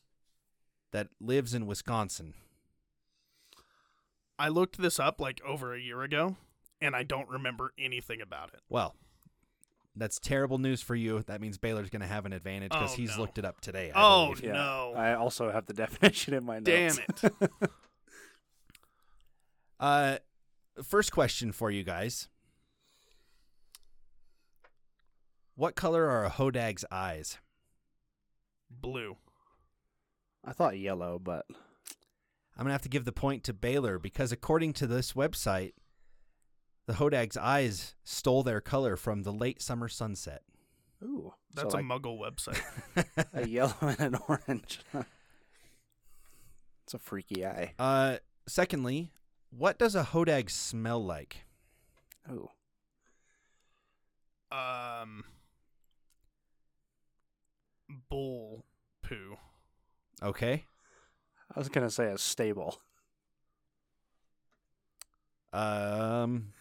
[0.91, 2.33] that lives in Wisconsin.
[4.39, 6.37] I looked this up like over a year ago,
[6.81, 8.61] and I don't remember anything about it.
[8.69, 8.95] Well,
[9.95, 11.21] That's terrible news for you.
[11.27, 13.21] That means Baylor's going to have an advantage because Oh, he's no.
[13.21, 13.91] looked it up today.
[13.93, 14.43] I Oh, believe.
[14.45, 14.53] Yeah.
[14.53, 14.93] No.
[14.95, 16.99] I also have the definition in my notes.
[17.21, 17.51] Damn it.
[19.79, 20.17] Uh,
[20.81, 22.29] first question for you guys.
[25.55, 27.37] What color are a hodag's eyes?
[28.69, 29.17] Blue.
[30.45, 34.73] I thought yellow, but I'm gonna have to give the point to Baylor because according
[34.73, 35.73] to this website,
[36.85, 40.41] the hodag's eyes stole their color from the late summer sunset.
[41.03, 42.61] ooh, That's so a like muggle website.
[43.33, 44.79] a yellow and an orange.
[46.83, 47.73] it's a freaky eye.
[47.79, 48.17] uh,
[48.47, 49.11] secondly,
[49.49, 51.45] what does a hodag smell like?
[52.31, 52.49] Ooh,
[54.51, 55.23] um,
[58.09, 58.65] bull
[59.01, 59.37] poo.
[60.21, 60.65] Okay.
[61.55, 62.79] I was gonna say a stable.
[65.51, 66.53] Um,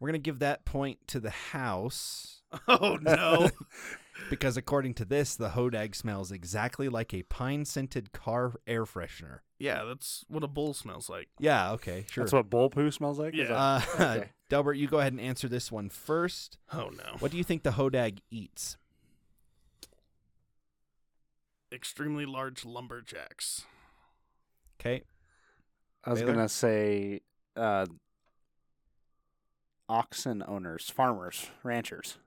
[0.00, 3.50] we're gonna give that point to the house Oh no.
[4.30, 9.38] because according to this, the hodag smells exactly like a pine-scented car air freshener.
[9.58, 11.28] yeah, that's what a bull smells like.
[11.38, 11.72] Yeah.
[11.72, 12.04] Okay.
[12.10, 12.24] Sure.
[12.24, 13.34] That's what bull poo smells like.
[13.34, 13.44] Yeah.
[13.48, 13.80] that- Uh,
[14.18, 14.30] okay.
[14.48, 16.58] Delbert, you go ahead and answer this one first.
[16.72, 17.16] Oh no.
[17.20, 18.76] What do you think the hodag eats?
[21.72, 23.64] Extremely large lumberjacks.
[24.80, 25.04] Okay.
[26.04, 27.20] I was gonna say
[27.54, 27.86] uh,
[29.90, 32.18] oxen owners, farmers, ranchers.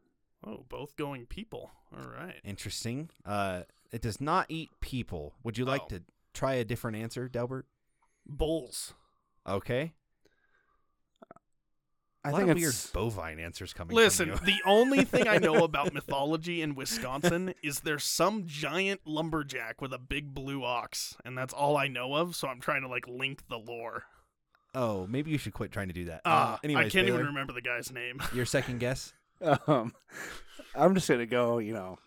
[0.45, 1.71] Oh, both going people.
[1.95, 2.35] All right.
[2.43, 3.09] Interesting.
[3.25, 3.61] Uh,
[3.91, 5.33] it does not eat people.
[5.43, 5.87] Would you like Oh.
[5.89, 6.03] to
[6.33, 7.65] try a different answer, Delbert?
[8.25, 8.93] Bulls.
[9.47, 9.93] Okay.
[12.25, 13.95] I a lot think of weird bovine answers coming.
[13.97, 14.53] Listen, from you.
[14.55, 19.91] the only thing I know about mythology in Wisconsin is there's some giant lumberjack with
[19.93, 22.35] a big blue ox, and that's all I know of.
[22.37, 24.03] So I'm trying to like link the lore.
[24.75, 26.21] Oh, maybe you should quit trying to do that.
[26.25, 28.19] Ah, Uh, anyways, I can't Baylor, even remember the guy's name.
[28.33, 29.13] Your second guess?
[29.67, 29.93] um,
[30.75, 31.57] I'm just gonna go.
[31.59, 31.99] You know,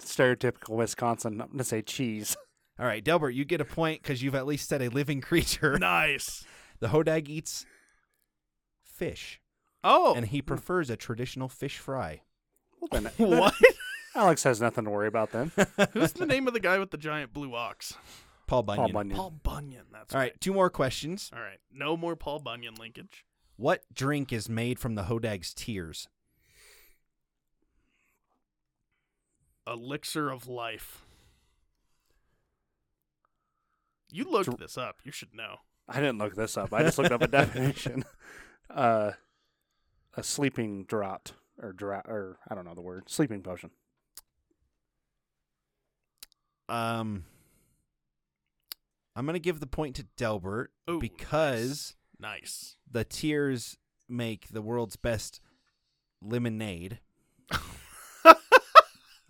[0.00, 1.40] stereotypical Wisconsin.
[1.40, 2.36] I'm gonna say cheese.
[2.78, 5.78] All right, Delbert, you get a point because you've at least said a living creature.
[5.80, 6.44] nice.
[6.80, 7.64] The hodag eats
[8.82, 9.40] fish,
[9.82, 12.22] Oh, and he prefers a traditional fish fry.
[12.80, 13.54] Well, then, what?
[14.16, 15.50] Alex has nothing to worry about then.
[15.92, 17.94] Who's the name of the guy with the giant blue ox?
[18.46, 18.84] Paul Bunyan.
[18.84, 19.16] Paul Bunyan.
[19.16, 19.84] Paul Bunyan.
[19.92, 21.30] That's All right, two more questions.
[21.34, 21.58] All right.
[21.72, 23.24] No more Paul Bunyan linkage.
[23.56, 26.08] What drink is made from the hodag's tears?
[29.66, 31.04] Elixir of life.
[34.10, 34.96] You looked Dr- this up.
[35.04, 35.56] You should know.
[35.88, 36.72] I didn't look this up.
[36.72, 38.04] I just looked up a definition.
[38.70, 39.12] Uh,
[40.16, 43.04] a sleeping draught or dra- or I don't know the word.
[43.08, 43.70] Sleeping potion.
[46.68, 47.24] Um,
[49.16, 52.76] I'm gonna give the point to Delbert Ooh, because Nice.
[52.90, 53.76] the tears
[54.08, 55.40] make the world's best
[56.22, 57.00] lemonade.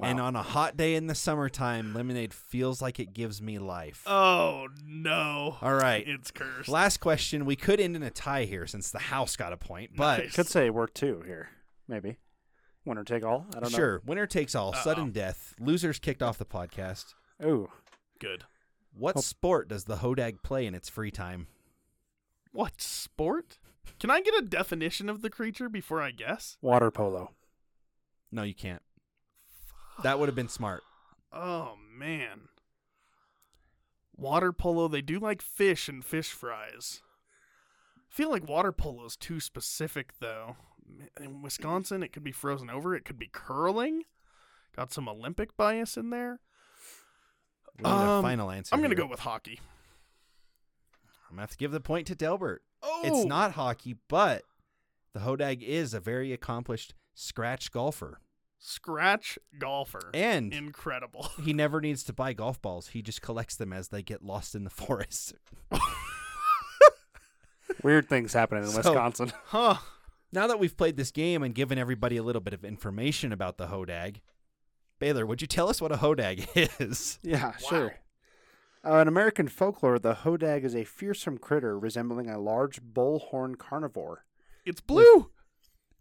[0.00, 4.02] And on a hot day in the summertime, lemonade feels like it gives me life.
[4.06, 5.56] Oh no.
[5.62, 6.04] All right.
[6.06, 6.68] It's cursed.
[6.68, 7.46] Last question.
[7.46, 10.34] We could end in a tie here since the house got a point, but Nice.
[10.34, 11.48] Could say work two here,
[11.88, 12.16] maybe.
[12.84, 13.46] Winner take all.
[13.56, 13.76] I don't know.
[13.78, 14.02] sure.
[14.04, 14.70] Winner takes all.
[14.74, 14.80] Uh-oh.
[14.82, 15.54] Sudden death.
[15.60, 17.14] Losers kicked off the podcast.
[17.42, 17.70] Ooh,
[18.18, 18.44] Good.
[18.96, 19.20] What Oh.
[19.20, 21.48] sport does the hodag play in its free time?
[22.52, 23.58] What sport?
[23.98, 26.56] Can I get a definition of the creature before I guess?
[26.62, 27.34] water polo.
[28.30, 28.82] No, you can't.
[30.02, 30.82] That would have been smart.
[31.32, 32.48] Oh man.
[34.16, 37.02] Water polo, they do like fish and fish fries.
[37.96, 40.56] I feel like water polo is too specific though.
[41.20, 44.04] In Wisconsin, it could be frozen over, it could be curling.
[44.76, 46.40] Got some Olympic bias in there.
[47.78, 48.74] We need a Um, final answer.
[48.74, 49.04] I'm going to here.
[49.04, 49.60] go with hockey.
[51.28, 52.62] I'm gonna have to give the point to Delbert.
[52.82, 54.42] Oh, It's not hockey, but
[55.14, 58.20] the hodag is a very accomplished scratch golfer,
[58.60, 60.10] scratch golfer.
[60.14, 61.28] and Incredible.
[61.42, 62.88] he never needs to buy golf balls.
[62.88, 65.34] He just collects them as they get lost in the forest.
[67.82, 69.32] Weird things happening in So- Wisconsin.
[69.46, 69.76] Huh.
[70.32, 73.56] Now that we've played this game and given everybody a little bit of information about
[73.56, 74.20] the hodag,
[75.04, 76.48] Baylor, would you tell us what a hodag
[76.80, 77.18] is?
[77.22, 77.96] Yeah, sure.
[78.82, 84.24] Uh, in American folklore, the hodag is a fearsome critter resembling a large bullhorn carnivore
[84.64, 85.30] It's blue.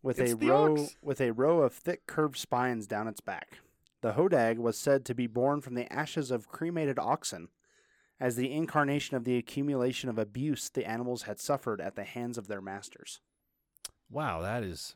[0.01, 0.95] with It's a the row ox.
[1.01, 3.57] with a row of thick curved spines down its back.
[3.99, 7.49] The hodag was said to be born from the ashes of cremated oxen,
[8.21, 12.37] as the incarnation of the accumulation of abuse the animals had suffered at the hands
[12.37, 13.19] of their masters.
[14.09, 14.95] Wow, that is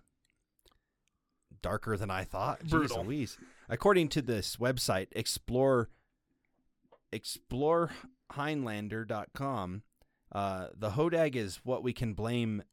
[1.62, 2.64] darker than I thought.
[2.64, 3.04] Jeez Brutal.
[3.04, 3.38] Louise.
[3.70, 5.90] According to this website, explore
[7.12, 9.82] explorerhinelander.com,
[10.32, 12.64] uh, the hodag is what we can blame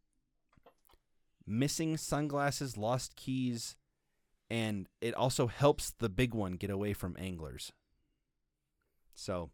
[1.47, 3.77] missing sunglasses, lost keys,
[4.51, 7.73] and it also helps the big one get away from anglers.
[9.15, 9.51] So,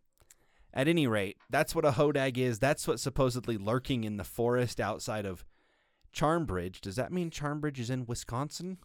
[0.73, 2.59] at any rate, that's what a hodag is.
[2.59, 5.45] That's what's supposedly lurking in the forest outside of
[6.15, 6.81] Charmbridge.
[6.81, 8.79] Does that mean Charmbridge is in Wisconsin?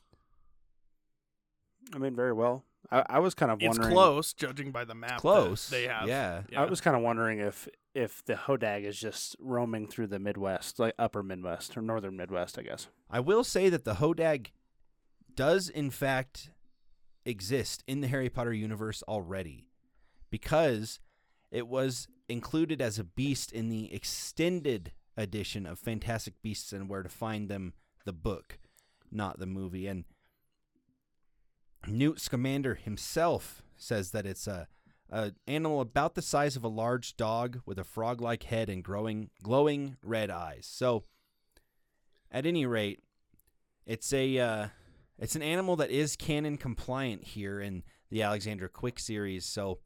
[1.94, 2.64] I mean, very well.
[2.92, 3.94] I, I was kind of It's wondering.
[3.94, 5.10] close, judging by the map.
[5.12, 5.70] that Close.
[5.70, 6.08] They have.
[6.08, 6.44] Yeah.
[6.56, 10.80] I was kind of wondering if if the hodag is just roaming through the Midwest,
[10.80, 12.88] like upper Midwest or northern Midwest, I guess.
[13.10, 14.48] I will say that the Hodag
[15.34, 16.50] does, in fact,
[17.26, 19.70] exist in the Harry Potter universe already
[20.30, 21.00] because
[21.52, 27.04] it was included as a beast in the extended edition of Fantastic Beasts and Where
[27.04, 27.74] to Find Them,
[28.04, 28.60] the book,
[29.10, 29.88] not the movie.
[29.88, 30.04] And
[31.88, 34.68] Newt Scamander himself says that it's a,
[35.10, 39.30] a animal about the size of a large dog with a frog-like head and growing
[39.44, 40.68] glowing red eyes.
[40.70, 41.04] So,
[42.32, 43.02] at any rate,
[43.86, 44.68] it's a uh,
[45.18, 49.80] it's an animal that is canon compliant here in the Alexandra Quick series, so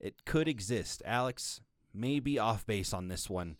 [0.00, 1.02] it could exist.
[1.04, 1.60] Alex
[1.92, 3.56] may be off base on this one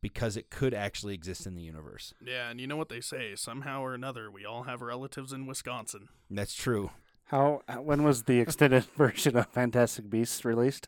[0.00, 2.12] because it could actually exist in the universe.
[2.20, 3.34] Yeah, and you know what they say?
[3.36, 6.08] Somehow or another, we all have relatives in Wisconsin.
[6.28, 6.90] That's true.
[7.32, 7.62] How?
[7.80, 10.86] When was the extended version of Fantastic Beasts released?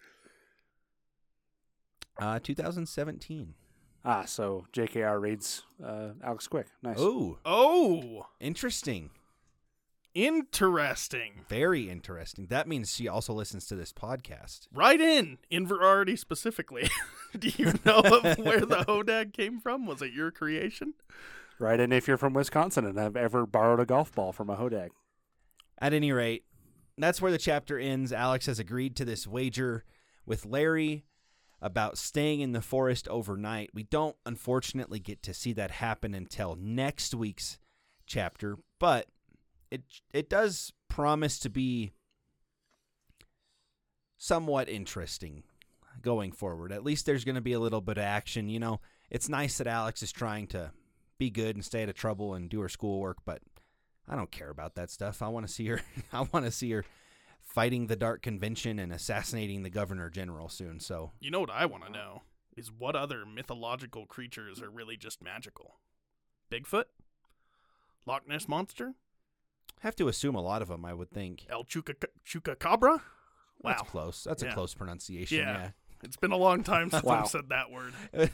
[2.19, 3.55] Uh, 2017.
[4.05, 5.19] Ah, so J.K.R.
[5.19, 6.67] reads uh, Alex Quick.
[6.83, 6.97] Nice.
[6.99, 9.11] Oh, Oh, interesting.
[10.15, 11.41] interesting.
[11.49, 12.47] Very interesting.
[12.51, 14.69] That means she also listens to this podcast.
[14.73, 16.89] Right in, Inverarity specifically.
[17.39, 19.87] Do you know of where the Hodag came from?
[19.87, 20.95] Was it your creation?
[21.59, 24.57] Right, and if you're from Wisconsin and have ever borrowed a golf ball from a
[24.57, 24.91] hodag,
[25.79, 26.45] At any rate,
[26.97, 28.13] that's where the chapter ends.
[28.13, 29.85] Alex has agreed to this wager
[30.25, 31.05] with Larry
[31.61, 33.71] about staying in the forest overnight.
[33.73, 37.59] We don't unfortunately get to see that happen until next week's
[38.07, 39.07] chapter, but
[39.71, 41.93] it it does promise to be
[44.19, 45.43] somewhat interesting
[46.03, 46.71] going forward.
[46.71, 48.81] At least there's going to be a little bit of action, you know.
[49.11, 50.73] It's nice that Alex is trying to
[51.19, 53.41] be good and stay out of trouble and do her schoolwork, but
[54.09, 55.23] I don't care about that stuff.
[55.23, 55.81] I want to see her.
[56.13, 56.85] I want to see her
[57.43, 60.81] fighting the Dark Convention and assassinating the Governor General soon.
[60.81, 62.23] So You know what I want to know
[62.57, 65.77] is what other mythological creatures are really just magical?
[66.51, 66.85] Bigfoot?
[68.07, 68.95] Loch Ness monster?
[69.81, 70.85] have to assume a lot of them.
[70.85, 71.47] I would think.
[71.51, 71.95] El Chuca
[72.27, 73.01] Chupacabra?
[73.63, 74.25] That's close.
[74.25, 75.39] That's a close pronunciation.
[75.39, 75.71] Yeah.
[76.03, 77.21] It's been a long time since Wow.
[77.23, 77.93] I've said that word.
[78.19, 78.27] I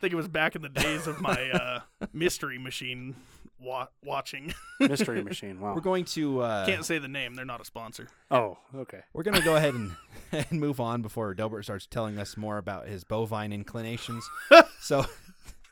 [0.00, 1.80] think it was back in the days of my uh,
[2.12, 3.14] mystery machine
[3.60, 4.54] wa- watching.
[4.80, 5.60] Mystery Machine.
[5.60, 5.74] Wow.
[5.74, 6.40] We're going to.
[6.40, 8.08] Uh, Can't say the name; they're not a sponsor.
[8.30, 9.00] Oh, okay.
[9.12, 9.92] We're gonna go ahead and,
[10.32, 14.28] and move on before Delbert starts telling us more about his bovine inclinations.
[14.80, 15.04] so,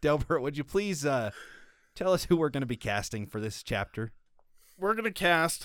[0.03, 1.31] Delbert, would you please uh,
[1.95, 4.13] tell us who we're going to be casting for this chapter?
[4.79, 5.65] We're gonna cast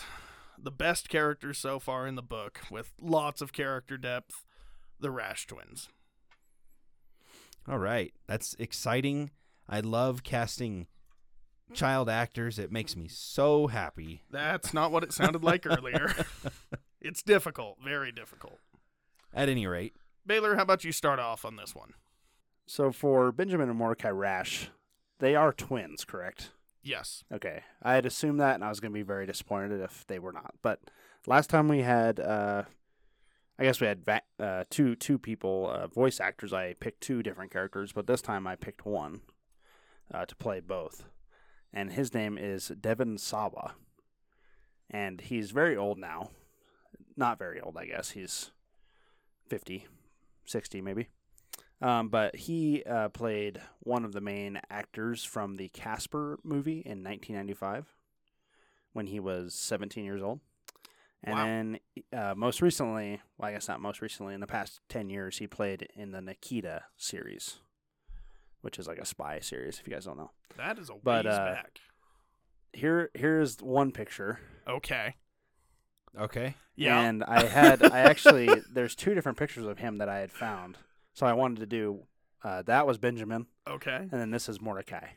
[0.57, 4.43] the best characters so far in the book, with lots of character depth.
[4.99, 5.89] The Rash twins.
[7.67, 9.31] All right, that's exciting.
[9.67, 10.87] I love casting
[11.73, 12.59] child actors.
[12.59, 14.23] It makes me so happy.
[14.31, 16.13] That's not what it sounded like earlier.
[17.03, 18.59] It's difficult, very difficult.
[19.33, 19.93] At any rate,
[20.25, 21.95] Baylor, how about you start off on this one?
[22.65, 24.69] So for Benjamin and Mordecai Rash,
[25.19, 26.51] they are twins, correct?
[26.81, 27.25] Yes.
[27.31, 27.63] Okay.
[27.81, 30.31] I had assumed that, and I was going to be very disappointed if they were
[30.31, 30.53] not.
[30.61, 30.79] But
[31.27, 32.63] last time we had, uh,
[33.59, 36.53] I guess we had va- uh, two two people, uh, voice actors.
[36.53, 39.21] I picked two different characters, but this time I picked one
[40.13, 41.03] uh, to play both.
[41.73, 43.73] And his name is Devin Sawa.
[44.89, 46.29] And he's very old now.
[47.17, 48.11] Not very old, I guess.
[48.11, 48.51] He's
[49.49, 49.87] 50,
[50.45, 51.07] 60 maybe.
[51.81, 57.03] Um, but he uh, played one of the main actors from the Casper movie in
[57.03, 57.87] 1995
[58.93, 60.39] when he was 17 years old.
[61.23, 61.45] And Wow.
[61.45, 61.79] then
[62.13, 65.47] uh, most recently, well, I guess not most recently, in the past 10 years, he
[65.47, 67.59] played in the Nikita series,
[68.63, 70.31] which is like a spy series, if you guys don't know.
[70.57, 71.79] That is a ways But, uh, back.
[72.71, 74.39] Here, Here's one picture.
[74.67, 75.15] Okay.
[76.17, 76.55] okay.
[76.75, 76.99] Yeah.
[77.01, 80.77] And I had, I actually, there's two different pictures of him that I had found.
[81.13, 82.03] So I wanted to do,
[82.43, 83.97] uh, that was Benjamin, okay.
[83.97, 85.07] and then this is Mordecai.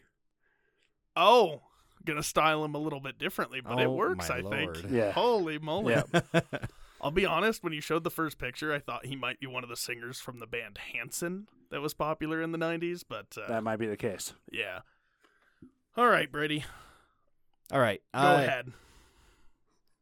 [1.17, 1.63] Oh,
[2.05, 4.77] gonna style him a little bit differently, but it Oh, works, my I think.
[4.91, 5.13] Yeah.
[5.13, 5.95] Holy moly.
[5.95, 6.21] Yeah.
[7.07, 9.63] I'll be honest, when you showed the first picture, I thought he might be one
[9.63, 13.47] of the singers from the band Hanson that was popular in the 90s, but uh,
[13.47, 14.35] That might be the case.
[14.51, 14.81] yeah.
[15.97, 16.65] All right, Brady,
[17.71, 18.03] All right.
[18.13, 18.73] go uh, ahead.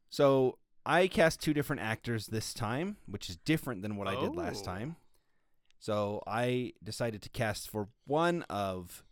[0.09, 4.35] So I cast two different actors this time, which is different than what I did
[4.35, 4.71] last Oh.
[4.71, 4.95] time.
[5.77, 9.03] So I decided to cast for one of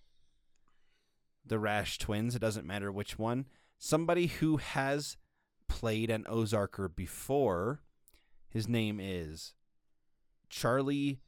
[1.45, 2.35] the Rash twins.
[2.35, 3.45] It doesn't matter which one.
[3.77, 5.15] Somebody who has
[5.73, 7.81] played an Ozarker before.
[8.49, 9.53] His name is
[10.49, 11.19] Charlie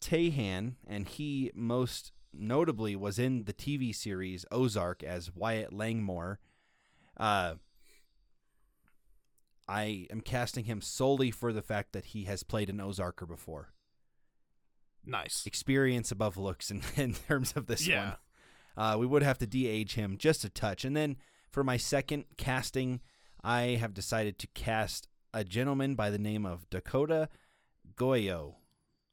[0.00, 6.38] Tahan, and he most notably was in the TV series Ozark as Wyatt Langmore.
[7.16, 7.54] Uh,
[9.68, 13.72] I am casting him solely for the fact that he has played an Ozarker before.
[15.04, 15.44] Nice.
[15.44, 18.04] Experience above looks in, in terms of this Yeah.
[18.04, 18.16] one.
[18.76, 20.84] Uh, we would have to de-age him just a touch.
[20.84, 21.16] And then
[21.50, 23.00] for my second casting,
[23.44, 27.28] I have decided to cast a gentleman by the name of Dakota
[27.96, 28.54] Goyo.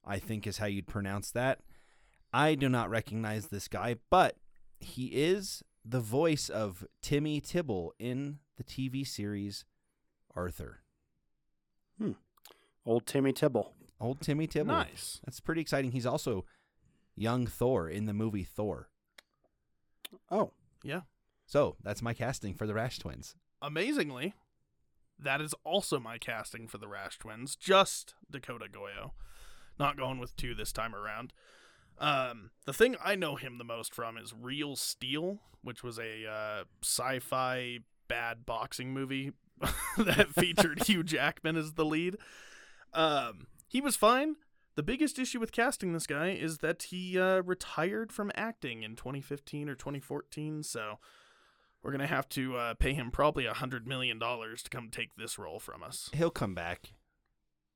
[0.05, 1.59] I think is how you'd pronounce that.
[2.32, 4.36] I do not recognize this guy, but
[4.80, 9.65] he is the voice of Timmy Tibble in the TV series
[10.36, 10.82] Arthur.
[11.97, 12.11] Hmm.
[12.86, 13.73] Old Timmy Tibble.
[13.99, 14.73] Old Timmy Tibble.
[14.73, 15.19] Nice.
[15.25, 15.91] That's pretty exciting.
[15.91, 16.45] He's also
[17.15, 18.89] young Thor in the movie Thor.
[20.32, 20.51] Oh,
[20.84, 21.01] Yeah.
[21.45, 23.36] So that's my casting for the Rash Twins.
[23.62, 24.34] Amazingly,
[25.18, 27.55] that is also my casting for the Rash Twins.
[27.55, 29.12] Just Dakota Goyo.
[29.78, 31.34] Not going with two this time around.
[31.97, 36.26] Um, the thing I know him the most from is Real Steel, which was a
[36.26, 39.34] uh, sci-fi bad boxing movie
[39.97, 42.18] that featured Hugh Jackman as the lead.
[42.93, 44.38] Um, he was fine.
[44.76, 48.95] The biggest issue with casting this guy is that he uh, retired from acting in
[48.95, 50.64] 2015 or 2014.
[50.64, 50.99] So
[51.84, 55.15] we're gonna have to uh, pay him probably a hundred million dollars to come take
[55.15, 56.09] this role from us.
[56.13, 56.93] He'll come back.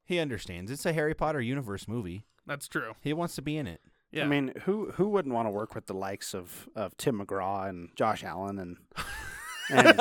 [0.06, 0.70] He understands.
[0.70, 2.26] It's a Harry Potter universe movie.
[2.46, 2.94] That's true.
[3.02, 3.82] He wants to be in it.
[4.12, 4.26] Yeah.
[4.26, 7.68] I mean, who who wouldn't want to work with the likes of, of Tim McGraw
[7.68, 8.78] and Josh Allen and
[9.72, 9.98] and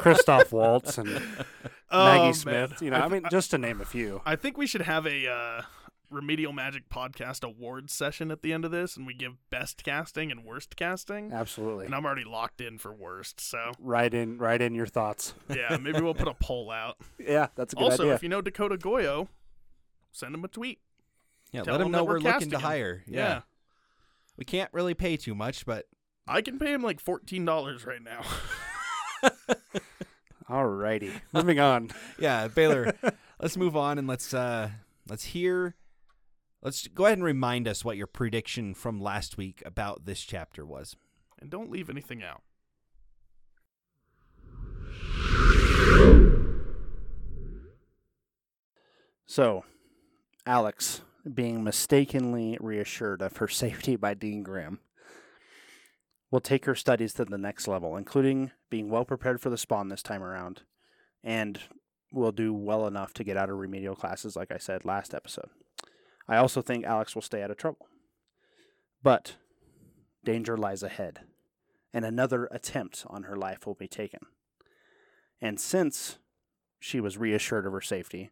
[0.00, 1.08] Christoph Waltz and
[1.90, 2.34] Oh, Maggie man.
[2.34, 2.80] Smith?
[2.80, 4.22] You know, I mean, just to name a few.
[4.24, 5.62] I think we should have a uh,
[6.12, 10.30] Remedial Magic podcast awards session at the end of this, and we give best casting
[10.30, 11.32] and worst casting.
[11.32, 11.86] Absolutely.
[11.86, 15.34] And I'm already locked in for worst, so Write in, write in your thoughts.
[15.48, 16.96] yeah, maybe we'll put a poll out.
[17.18, 18.14] Yeah, that's a good also, idea.
[18.14, 19.28] if you know Dakota Goyo,
[20.12, 20.78] send him a tweet.
[21.52, 22.62] Yeah, Tell let him him know we're, we're looking to him.
[22.62, 23.02] hire.
[23.06, 23.18] Yeah.
[23.18, 23.40] Yeah.
[24.36, 25.86] We can't really pay too much, but
[26.26, 28.22] I can pay him like fourteen dollars right now.
[30.48, 31.90] Alrighty, moving on.
[32.18, 32.94] yeah, Baylor,
[33.40, 34.70] let's move on and let's uh
[35.08, 35.74] let's hear
[36.62, 40.64] let's go ahead and remind us what your prediction from last week about this chapter
[40.64, 40.96] was.
[41.40, 42.42] and don't leave anything out.
[49.26, 49.64] So,
[50.46, 51.00] Alex
[51.32, 54.80] being mistakenly reassured of her safety by Dean Grimm
[56.30, 59.88] will take her studies to the next level, including being well prepared for the spawn
[59.88, 60.62] this time around,
[61.22, 61.60] and
[62.12, 65.48] will do well enough to get out of remedial classes, like I said last episode.
[66.28, 67.88] I also think Alex will stay out of trouble.
[69.02, 69.36] But
[70.24, 71.20] danger lies ahead,
[71.92, 74.20] and another attempt on her life will be taken.
[75.40, 76.18] And since
[76.78, 78.30] she was reassured of her safety,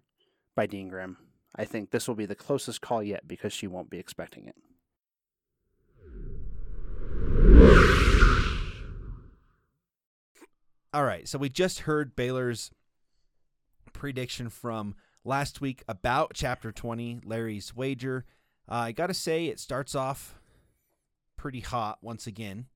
[0.54, 1.16] by Dean Grimm.
[1.56, 4.56] I think this will be the closest call yet because she won't be expecting it.
[10.92, 12.72] All right, so we just heard Baylor's
[13.92, 18.24] prediction from last week about chapter 20, Larry's wager.
[18.68, 20.38] Uh, I got to say, it starts off
[21.36, 22.66] pretty hot once again.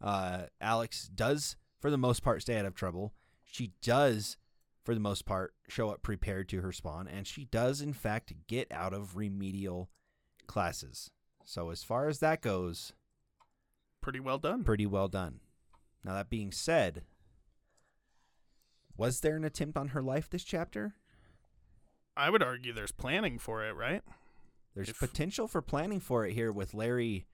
[0.00, 3.14] Uh, Alex does, for the most part, stay out of trouble.
[3.44, 4.36] She does,
[4.84, 8.32] for the most part, show up prepared to her spawn, and she does, in fact,
[8.46, 9.88] get out of remedial
[10.46, 11.10] classes.
[11.44, 12.92] So, as far as that goes,
[14.00, 14.62] Pretty well done.
[14.64, 15.40] pretty well done.
[16.04, 17.02] Now, that being said,
[18.96, 20.94] was there an attempt on her life this chapter?
[22.16, 24.02] I would argue there's planning for it, right?
[24.74, 27.26] There's If- potential for planning for it here with Larry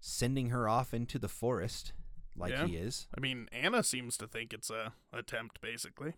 [0.00, 1.92] sending her off into the forest
[2.34, 2.66] like Yeah.
[2.66, 3.08] he is.
[3.16, 6.14] I mean, Anna seems to think it's a attempt, basically.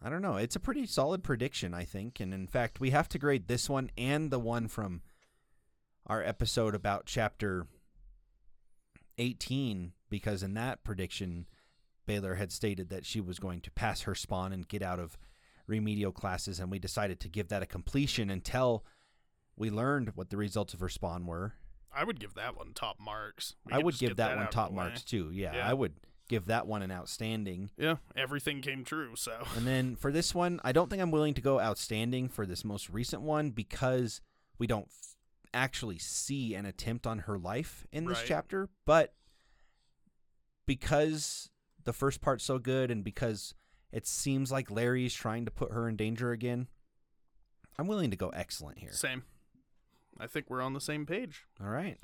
[0.00, 0.36] I don't know.
[0.36, 2.20] It's a pretty solid prediction, I think.
[2.20, 5.02] And in fact, we have to grade this one and the one from
[6.06, 7.66] our episode about chapter
[9.18, 11.46] 18 because in that prediction,
[12.08, 15.16] Baylor had stated that she was going to pass her spawn and get out of
[15.68, 16.58] remedial classes.
[16.58, 18.84] And we decided to give that a completion until
[19.56, 21.52] we learned what the results of her spawn were.
[21.94, 23.54] I would give that one top marks.
[23.66, 25.30] We I would give get that, one top marks too.
[25.32, 25.68] Yeah, Yeah.
[25.68, 25.94] I would
[26.28, 27.70] give that one an outstanding.
[27.76, 29.14] Yeah, everything came true.
[29.16, 32.46] So And then for this one, I don't think I'm willing to go outstanding for
[32.46, 34.20] this most recent one because
[34.58, 35.16] we don't f-
[35.54, 38.26] actually see an attempt on her life in this Right.
[38.28, 38.68] chapter.
[38.84, 39.14] But
[40.66, 41.50] because
[41.88, 43.54] the first part's so good and because
[43.92, 46.68] it seems like Larry's trying to put her in danger again,
[47.78, 48.92] I'm willing to go excellent here.
[48.92, 49.22] same.
[50.20, 51.44] I think we're on the same page.
[51.62, 51.96] All right.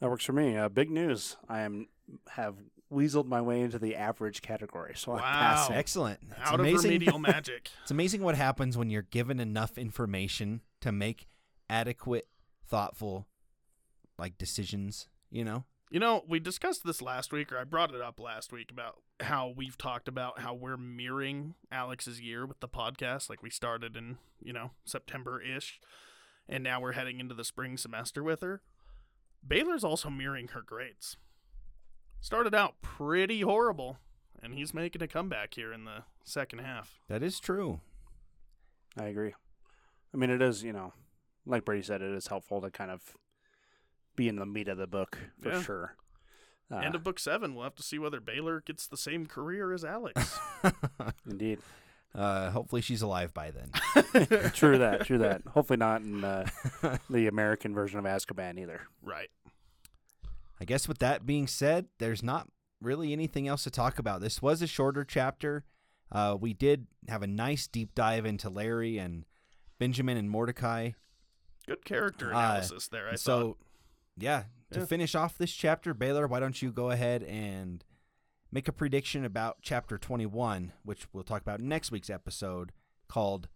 [0.00, 0.56] That works for me.
[0.56, 1.36] Uh, big news.
[1.46, 1.88] I am
[2.30, 2.54] have
[2.90, 5.22] weaseled my way into the average category, so I'm Wow.
[5.24, 5.76] passing.
[5.76, 6.20] Excellent.
[6.30, 6.76] It's Out amazing.
[6.78, 7.68] of remedial magic.
[7.82, 11.26] It's amazing what happens when you're given enough information to make
[11.68, 12.28] adequate,
[12.66, 13.26] thoughtful,
[14.18, 15.08] like decisions.
[15.30, 15.64] You know.
[15.90, 18.98] You know, we discussed this last week, or I brought it up last week about
[19.20, 23.30] how we've talked about how we're mirroring Alex's year with the podcast.
[23.30, 25.80] Like we started in, you know, September ish,
[26.46, 28.60] and now we're heading into the spring semester with her.
[29.46, 31.16] Baylor's also mirroring her grades.
[32.20, 33.96] Started out pretty horrible,
[34.42, 37.00] and he's making a comeback here in the second half.
[37.08, 37.80] That is true.
[38.98, 39.32] I agree.
[40.12, 40.92] I mean, it is, you know,
[41.46, 43.14] like Brady said, it is helpful to kind of
[44.18, 45.62] be in the meat of the book for Yeah.
[45.62, 45.96] sure.
[46.70, 49.72] Uh, End of book seven, we'll have to see whether Baylor gets the same career
[49.72, 50.38] as Alex.
[51.26, 51.60] indeed.
[52.14, 53.70] uh, hopefully she's alive by then.
[54.52, 55.06] true that.
[55.06, 55.42] True that.
[55.54, 56.46] Hopefully not in uh,
[57.08, 58.82] the American version of Azkaban either.
[59.02, 59.30] right.
[60.60, 62.48] I guess with that being said, there's not
[62.82, 64.20] really anything else to talk about.
[64.20, 65.64] This was a shorter chapter.
[66.10, 69.24] Uh, we did have a nice deep dive into Larry and
[69.78, 70.90] Benjamin and Mordecai.
[71.66, 73.56] Good character Uh, analysis there, I so, thought.
[74.20, 74.86] Yeah, to Yeah.
[74.86, 77.84] finish off this chapter, Baylor, why don't you go ahead and
[78.50, 82.72] make a prediction about chapter 21, which we'll talk about next week's episode,
[83.08, 83.48] called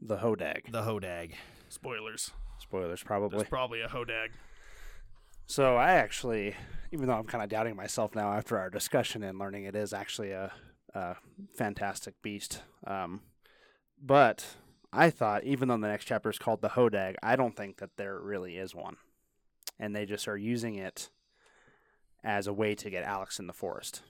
[0.00, 0.70] The Hodag.
[0.70, 1.32] The Hodag.
[1.68, 2.30] Spoilers.
[2.58, 3.38] Spoilers, probably.
[3.38, 4.28] There's probably a hodag.
[5.46, 6.54] So I actually,
[6.92, 9.92] even though I'm kind of doubting myself now after our discussion and learning it is
[9.92, 10.52] actually a,
[10.94, 11.16] a
[11.56, 13.20] fantastic beast, um,
[14.02, 14.46] but
[14.96, 17.96] I thought even though the next chapter is called the Hodag, I don't think that
[17.96, 18.96] there really is one,
[19.78, 21.10] and they just are using it
[22.22, 24.02] as a way to get Alex in the forest.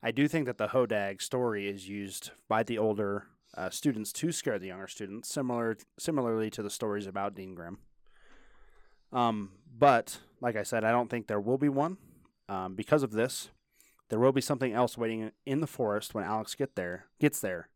[0.00, 4.30] I do think that the Hodag story is used by the older uh, students to
[4.30, 7.78] scare the younger students, similar similarly to the stories about Dean Grimm.
[9.12, 11.98] Um, but like I said, I don't think there will be one.
[12.48, 13.50] Um, because of this,
[14.08, 17.68] there will be something else waiting in the forest when Alex get there gets there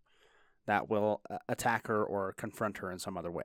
[0.66, 3.44] that will uh, attack her or confront her in some other way.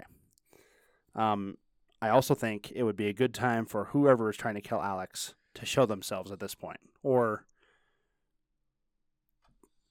[1.15, 1.57] Um,
[2.01, 4.81] I also think it would be a good time for whoever is trying to kill
[4.81, 7.45] Alex to show themselves at this point, or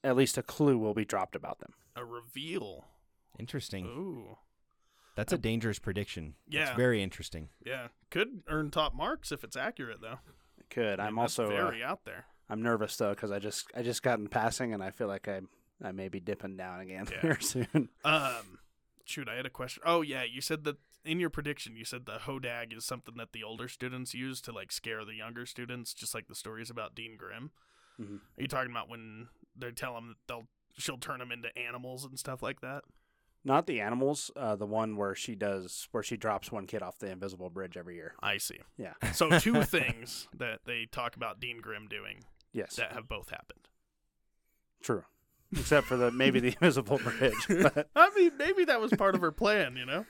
[0.02, 1.74] at least a clue will be dropped about them.
[1.94, 2.86] A reveal.
[3.38, 3.86] Interesting.
[3.86, 4.38] Ooh.
[5.16, 6.34] That's a dangerous prediction.
[6.48, 6.68] Yeah.
[6.68, 7.48] It's very interesting.
[7.64, 7.88] Yeah.
[8.10, 10.20] Could earn top marks if it's accurate, though.
[10.58, 10.98] It could.
[10.98, 12.24] I I'm mean, that's also uh, very out there.
[12.48, 15.28] I'm nervous though because I just I just got in passing and I feel like
[15.28, 15.40] I
[15.82, 17.20] I may be dipping down again Yeah.
[17.20, 17.88] here soon.
[18.04, 18.58] Um,
[19.04, 19.82] shoot, I had a question.
[19.86, 21.76] Oh yeah, you said that in your prediction.
[21.76, 25.14] You said the hodag is something that the older students use to like scare the
[25.14, 27.50] younger students, just like the stories about Dean Grimm.
[28.00, 28.16] Mhm.
[28.38, 30.46] Are you talking about when they tell them that they'll
[30.78, 32.84] she'll turn them into animals and stuff like that?
[33.42, 36.98] Not the animals, uh, the one where she does where she drops one kid off
[36.98, 38.14] the invisible bridge every year.
[38.22, 38.58] I see.
[38.76, 38.92] Yeah.
[39.14, 42.76] So two things that they talk about Dean Grimm doing Yes.
[42.76, 43.68] that have both happened.
[44.82, 45.04] True.
[45.52, 47.34] Except for the maybe the invisible bridge.
[47.48, 50.06] But I mean, maybe that was part of her plan, you know.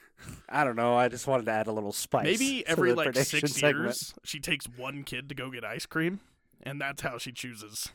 [0.48, 0.96] I don't know.
[0.96, 2.24] I just wanted to add a little spice.
[2.24, 3.84] Maybe to every the like prediction six segment.
[3.86, 6.20] years, she takes one kid to go get ice cream,
[6.62, 7.88] and that's how she chooses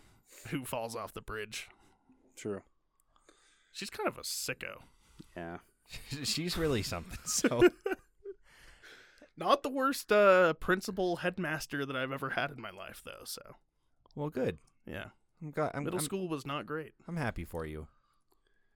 [0.49, 1.67] who falls off the bridge.
[2.35, 2.61] True.
[3.71, 4.81] She's kind of a sicko.
[5.37, 5.57] Yeah.
[6.23, 7.19] She's really something.
[7.25, 7.69] So
[9.37, 13.23] Not the worst uh, principal headmaster that I've ever had in my life, though.
[13.25, 13.41] So
[14.15, 14.57] well, good.
[14.87, 15.07] yeah,
[15.41, 16.93] I'm, glad, I'm, middle I'm, school was not great.
[17.07, 17.87] I'm happy for you.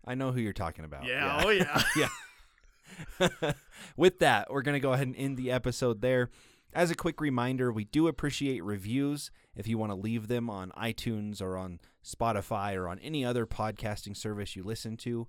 [0.06, 1.06] I know who you're talking about.
[1.06, 1.82] yeah, oh yeah.
[1.96, 3.52] yeah.
[3.98, 6.30] With that, we're going to go ahead and end the episode there.
[6.74, 9.32] As a quick reminder, we do appreciate reviews.
[9.56, 13.46] If you want to leave them on iTunes or on Spotify or on any other
[13.46, 15.28] podcasting service you listen to,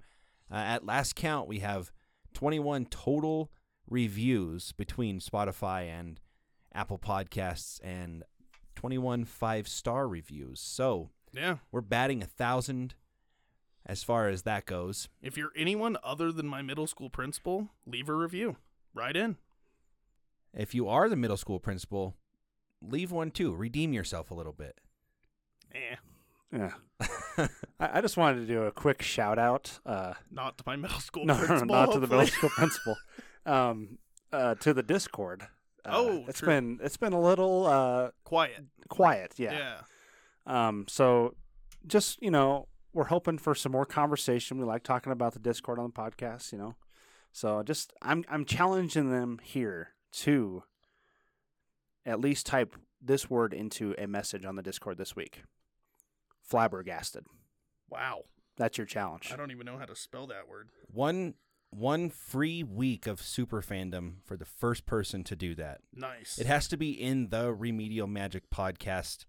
[0.50, 1.92] uh, at last count, we have
[2.34, 3.50] 21 total
[3.88, 6.20] reviews between Spotify and
[6.74, 8.22] Apple Podcasts and
[8.76, 10.60] 21 five star reviews.
[10.60, 11.56] So yeah.
[11.72, 12.94] we're batting a thousand
[13.86, 15.08] as far as that goes.
[15.22, 18.56] If you're anyone other than my middle school principal, leave a review.
[18.94, 19.36] Write in.
[20.54, 22.16] If you are the middle school principal,
[22.82, 23.54] leave one too.
[23.54, 24.78] Redeem yourself a little bit.
[25.74, 25.96] Yeah.
[26.52, 26.72] Yeah.
[27.78, 29.78] I, I just wanted to do a quick shout out.
[29.86, 31.74] Uh, not to my middle school no, no, principal.
[31.76, 32.96] not to the middle school principal.
[33.46, 33.98] Um,
[34.32, 35.42] uh, to the Discord.
[35.84, 36.48] Uh, Oh, it's true.
[36.48, 38.64] been it's been a little uh Quiet.
[38.88, 39.34] quiet.
[39.38, 39.80] Yeah.
[40.46, 41.34] Um, so
[41.86, 44.58] just, you know, we're hoping for some more conversation.
[44.58, 46.76] We like talking about the Discord on the podcast, you know.
[47.32, 50.64] So just I'm I'm challenging them here to
[52.04, 55.44] at least type this word into a message on the Discord this week.
[56.42, 57.24] Flabbergasted.
[57.88, 58.24] Wow.
[58.56, 59.30] That's your challenge.
[59.32, 60.70] I don't even know how to spell that word.
[60.92, 61.34] One
[61.70, 65.80] one free week of super fandom for the first person to do that.
[65.94, 66.36] Nice.
[66.38, 69.24] It has to be in the Remedial Magic podcast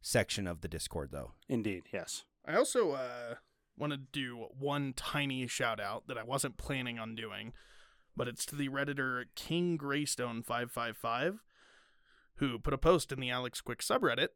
[0.00, 1.32] section of the Discord, though.
[1.48, 2.24] Indeed, yes.
[2.46, 3.34] I also uh,
[3.76, 7.52] want to do one tiny shout out that I wasn't planning on doing,
[8.16, 11.38] but it's to the Redditor King Greystone555,
[12.36, 14.28] who put a post in the Alex Quick subreddit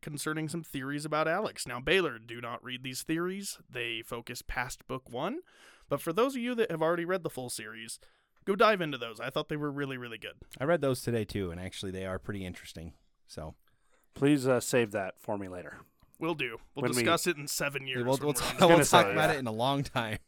[0.00, 1.66] concerning some theories about Alex.
[1.66, 5.40] Now, Baylor, do not read these theories, they focus past book one,
[5.88, 7.98] but for those of you that have already read the full series,
[8.44, 9.20] go dive into those.
[9.20, 10.34] I thought they were really, really good.
[10.58, 12.94] I read those today too, and actually they are pretty interesting.
[13.26, 13.54] So
[14.14, 15.78] Please uh, save that for me later.
[16.18, 16.58] We'll do.
[16.74, 18.04] We'll When we- discuss it in seven years.
[18.04, 19.36] we'll, when we'll, we're on we'll gonna talk say, about yeah.
[19.36, 20.18] it in a long time.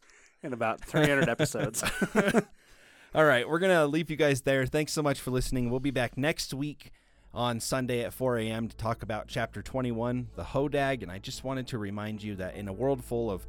[0.41, 1.83] In about 300 episodes.
[3.15, 4.65] All right, we're gonna leave you guys there.
[4.65, 5.69] Thanks so much for listening.
[5.69, 6.91] We'll be back next week
[7.33, 8.67] on Sunday at 4 a.m.
[8.67, 11.01] to talk about Chapter 21, the Hodag.
[11.03, 13.45] And I just wanted to remind you that in a world full of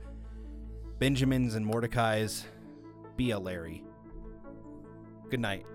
[0.98, 2.44] Benjamins and Mordecais,
[3.16, 3.82] be a Larry.
[5.30, 5.66] Good night.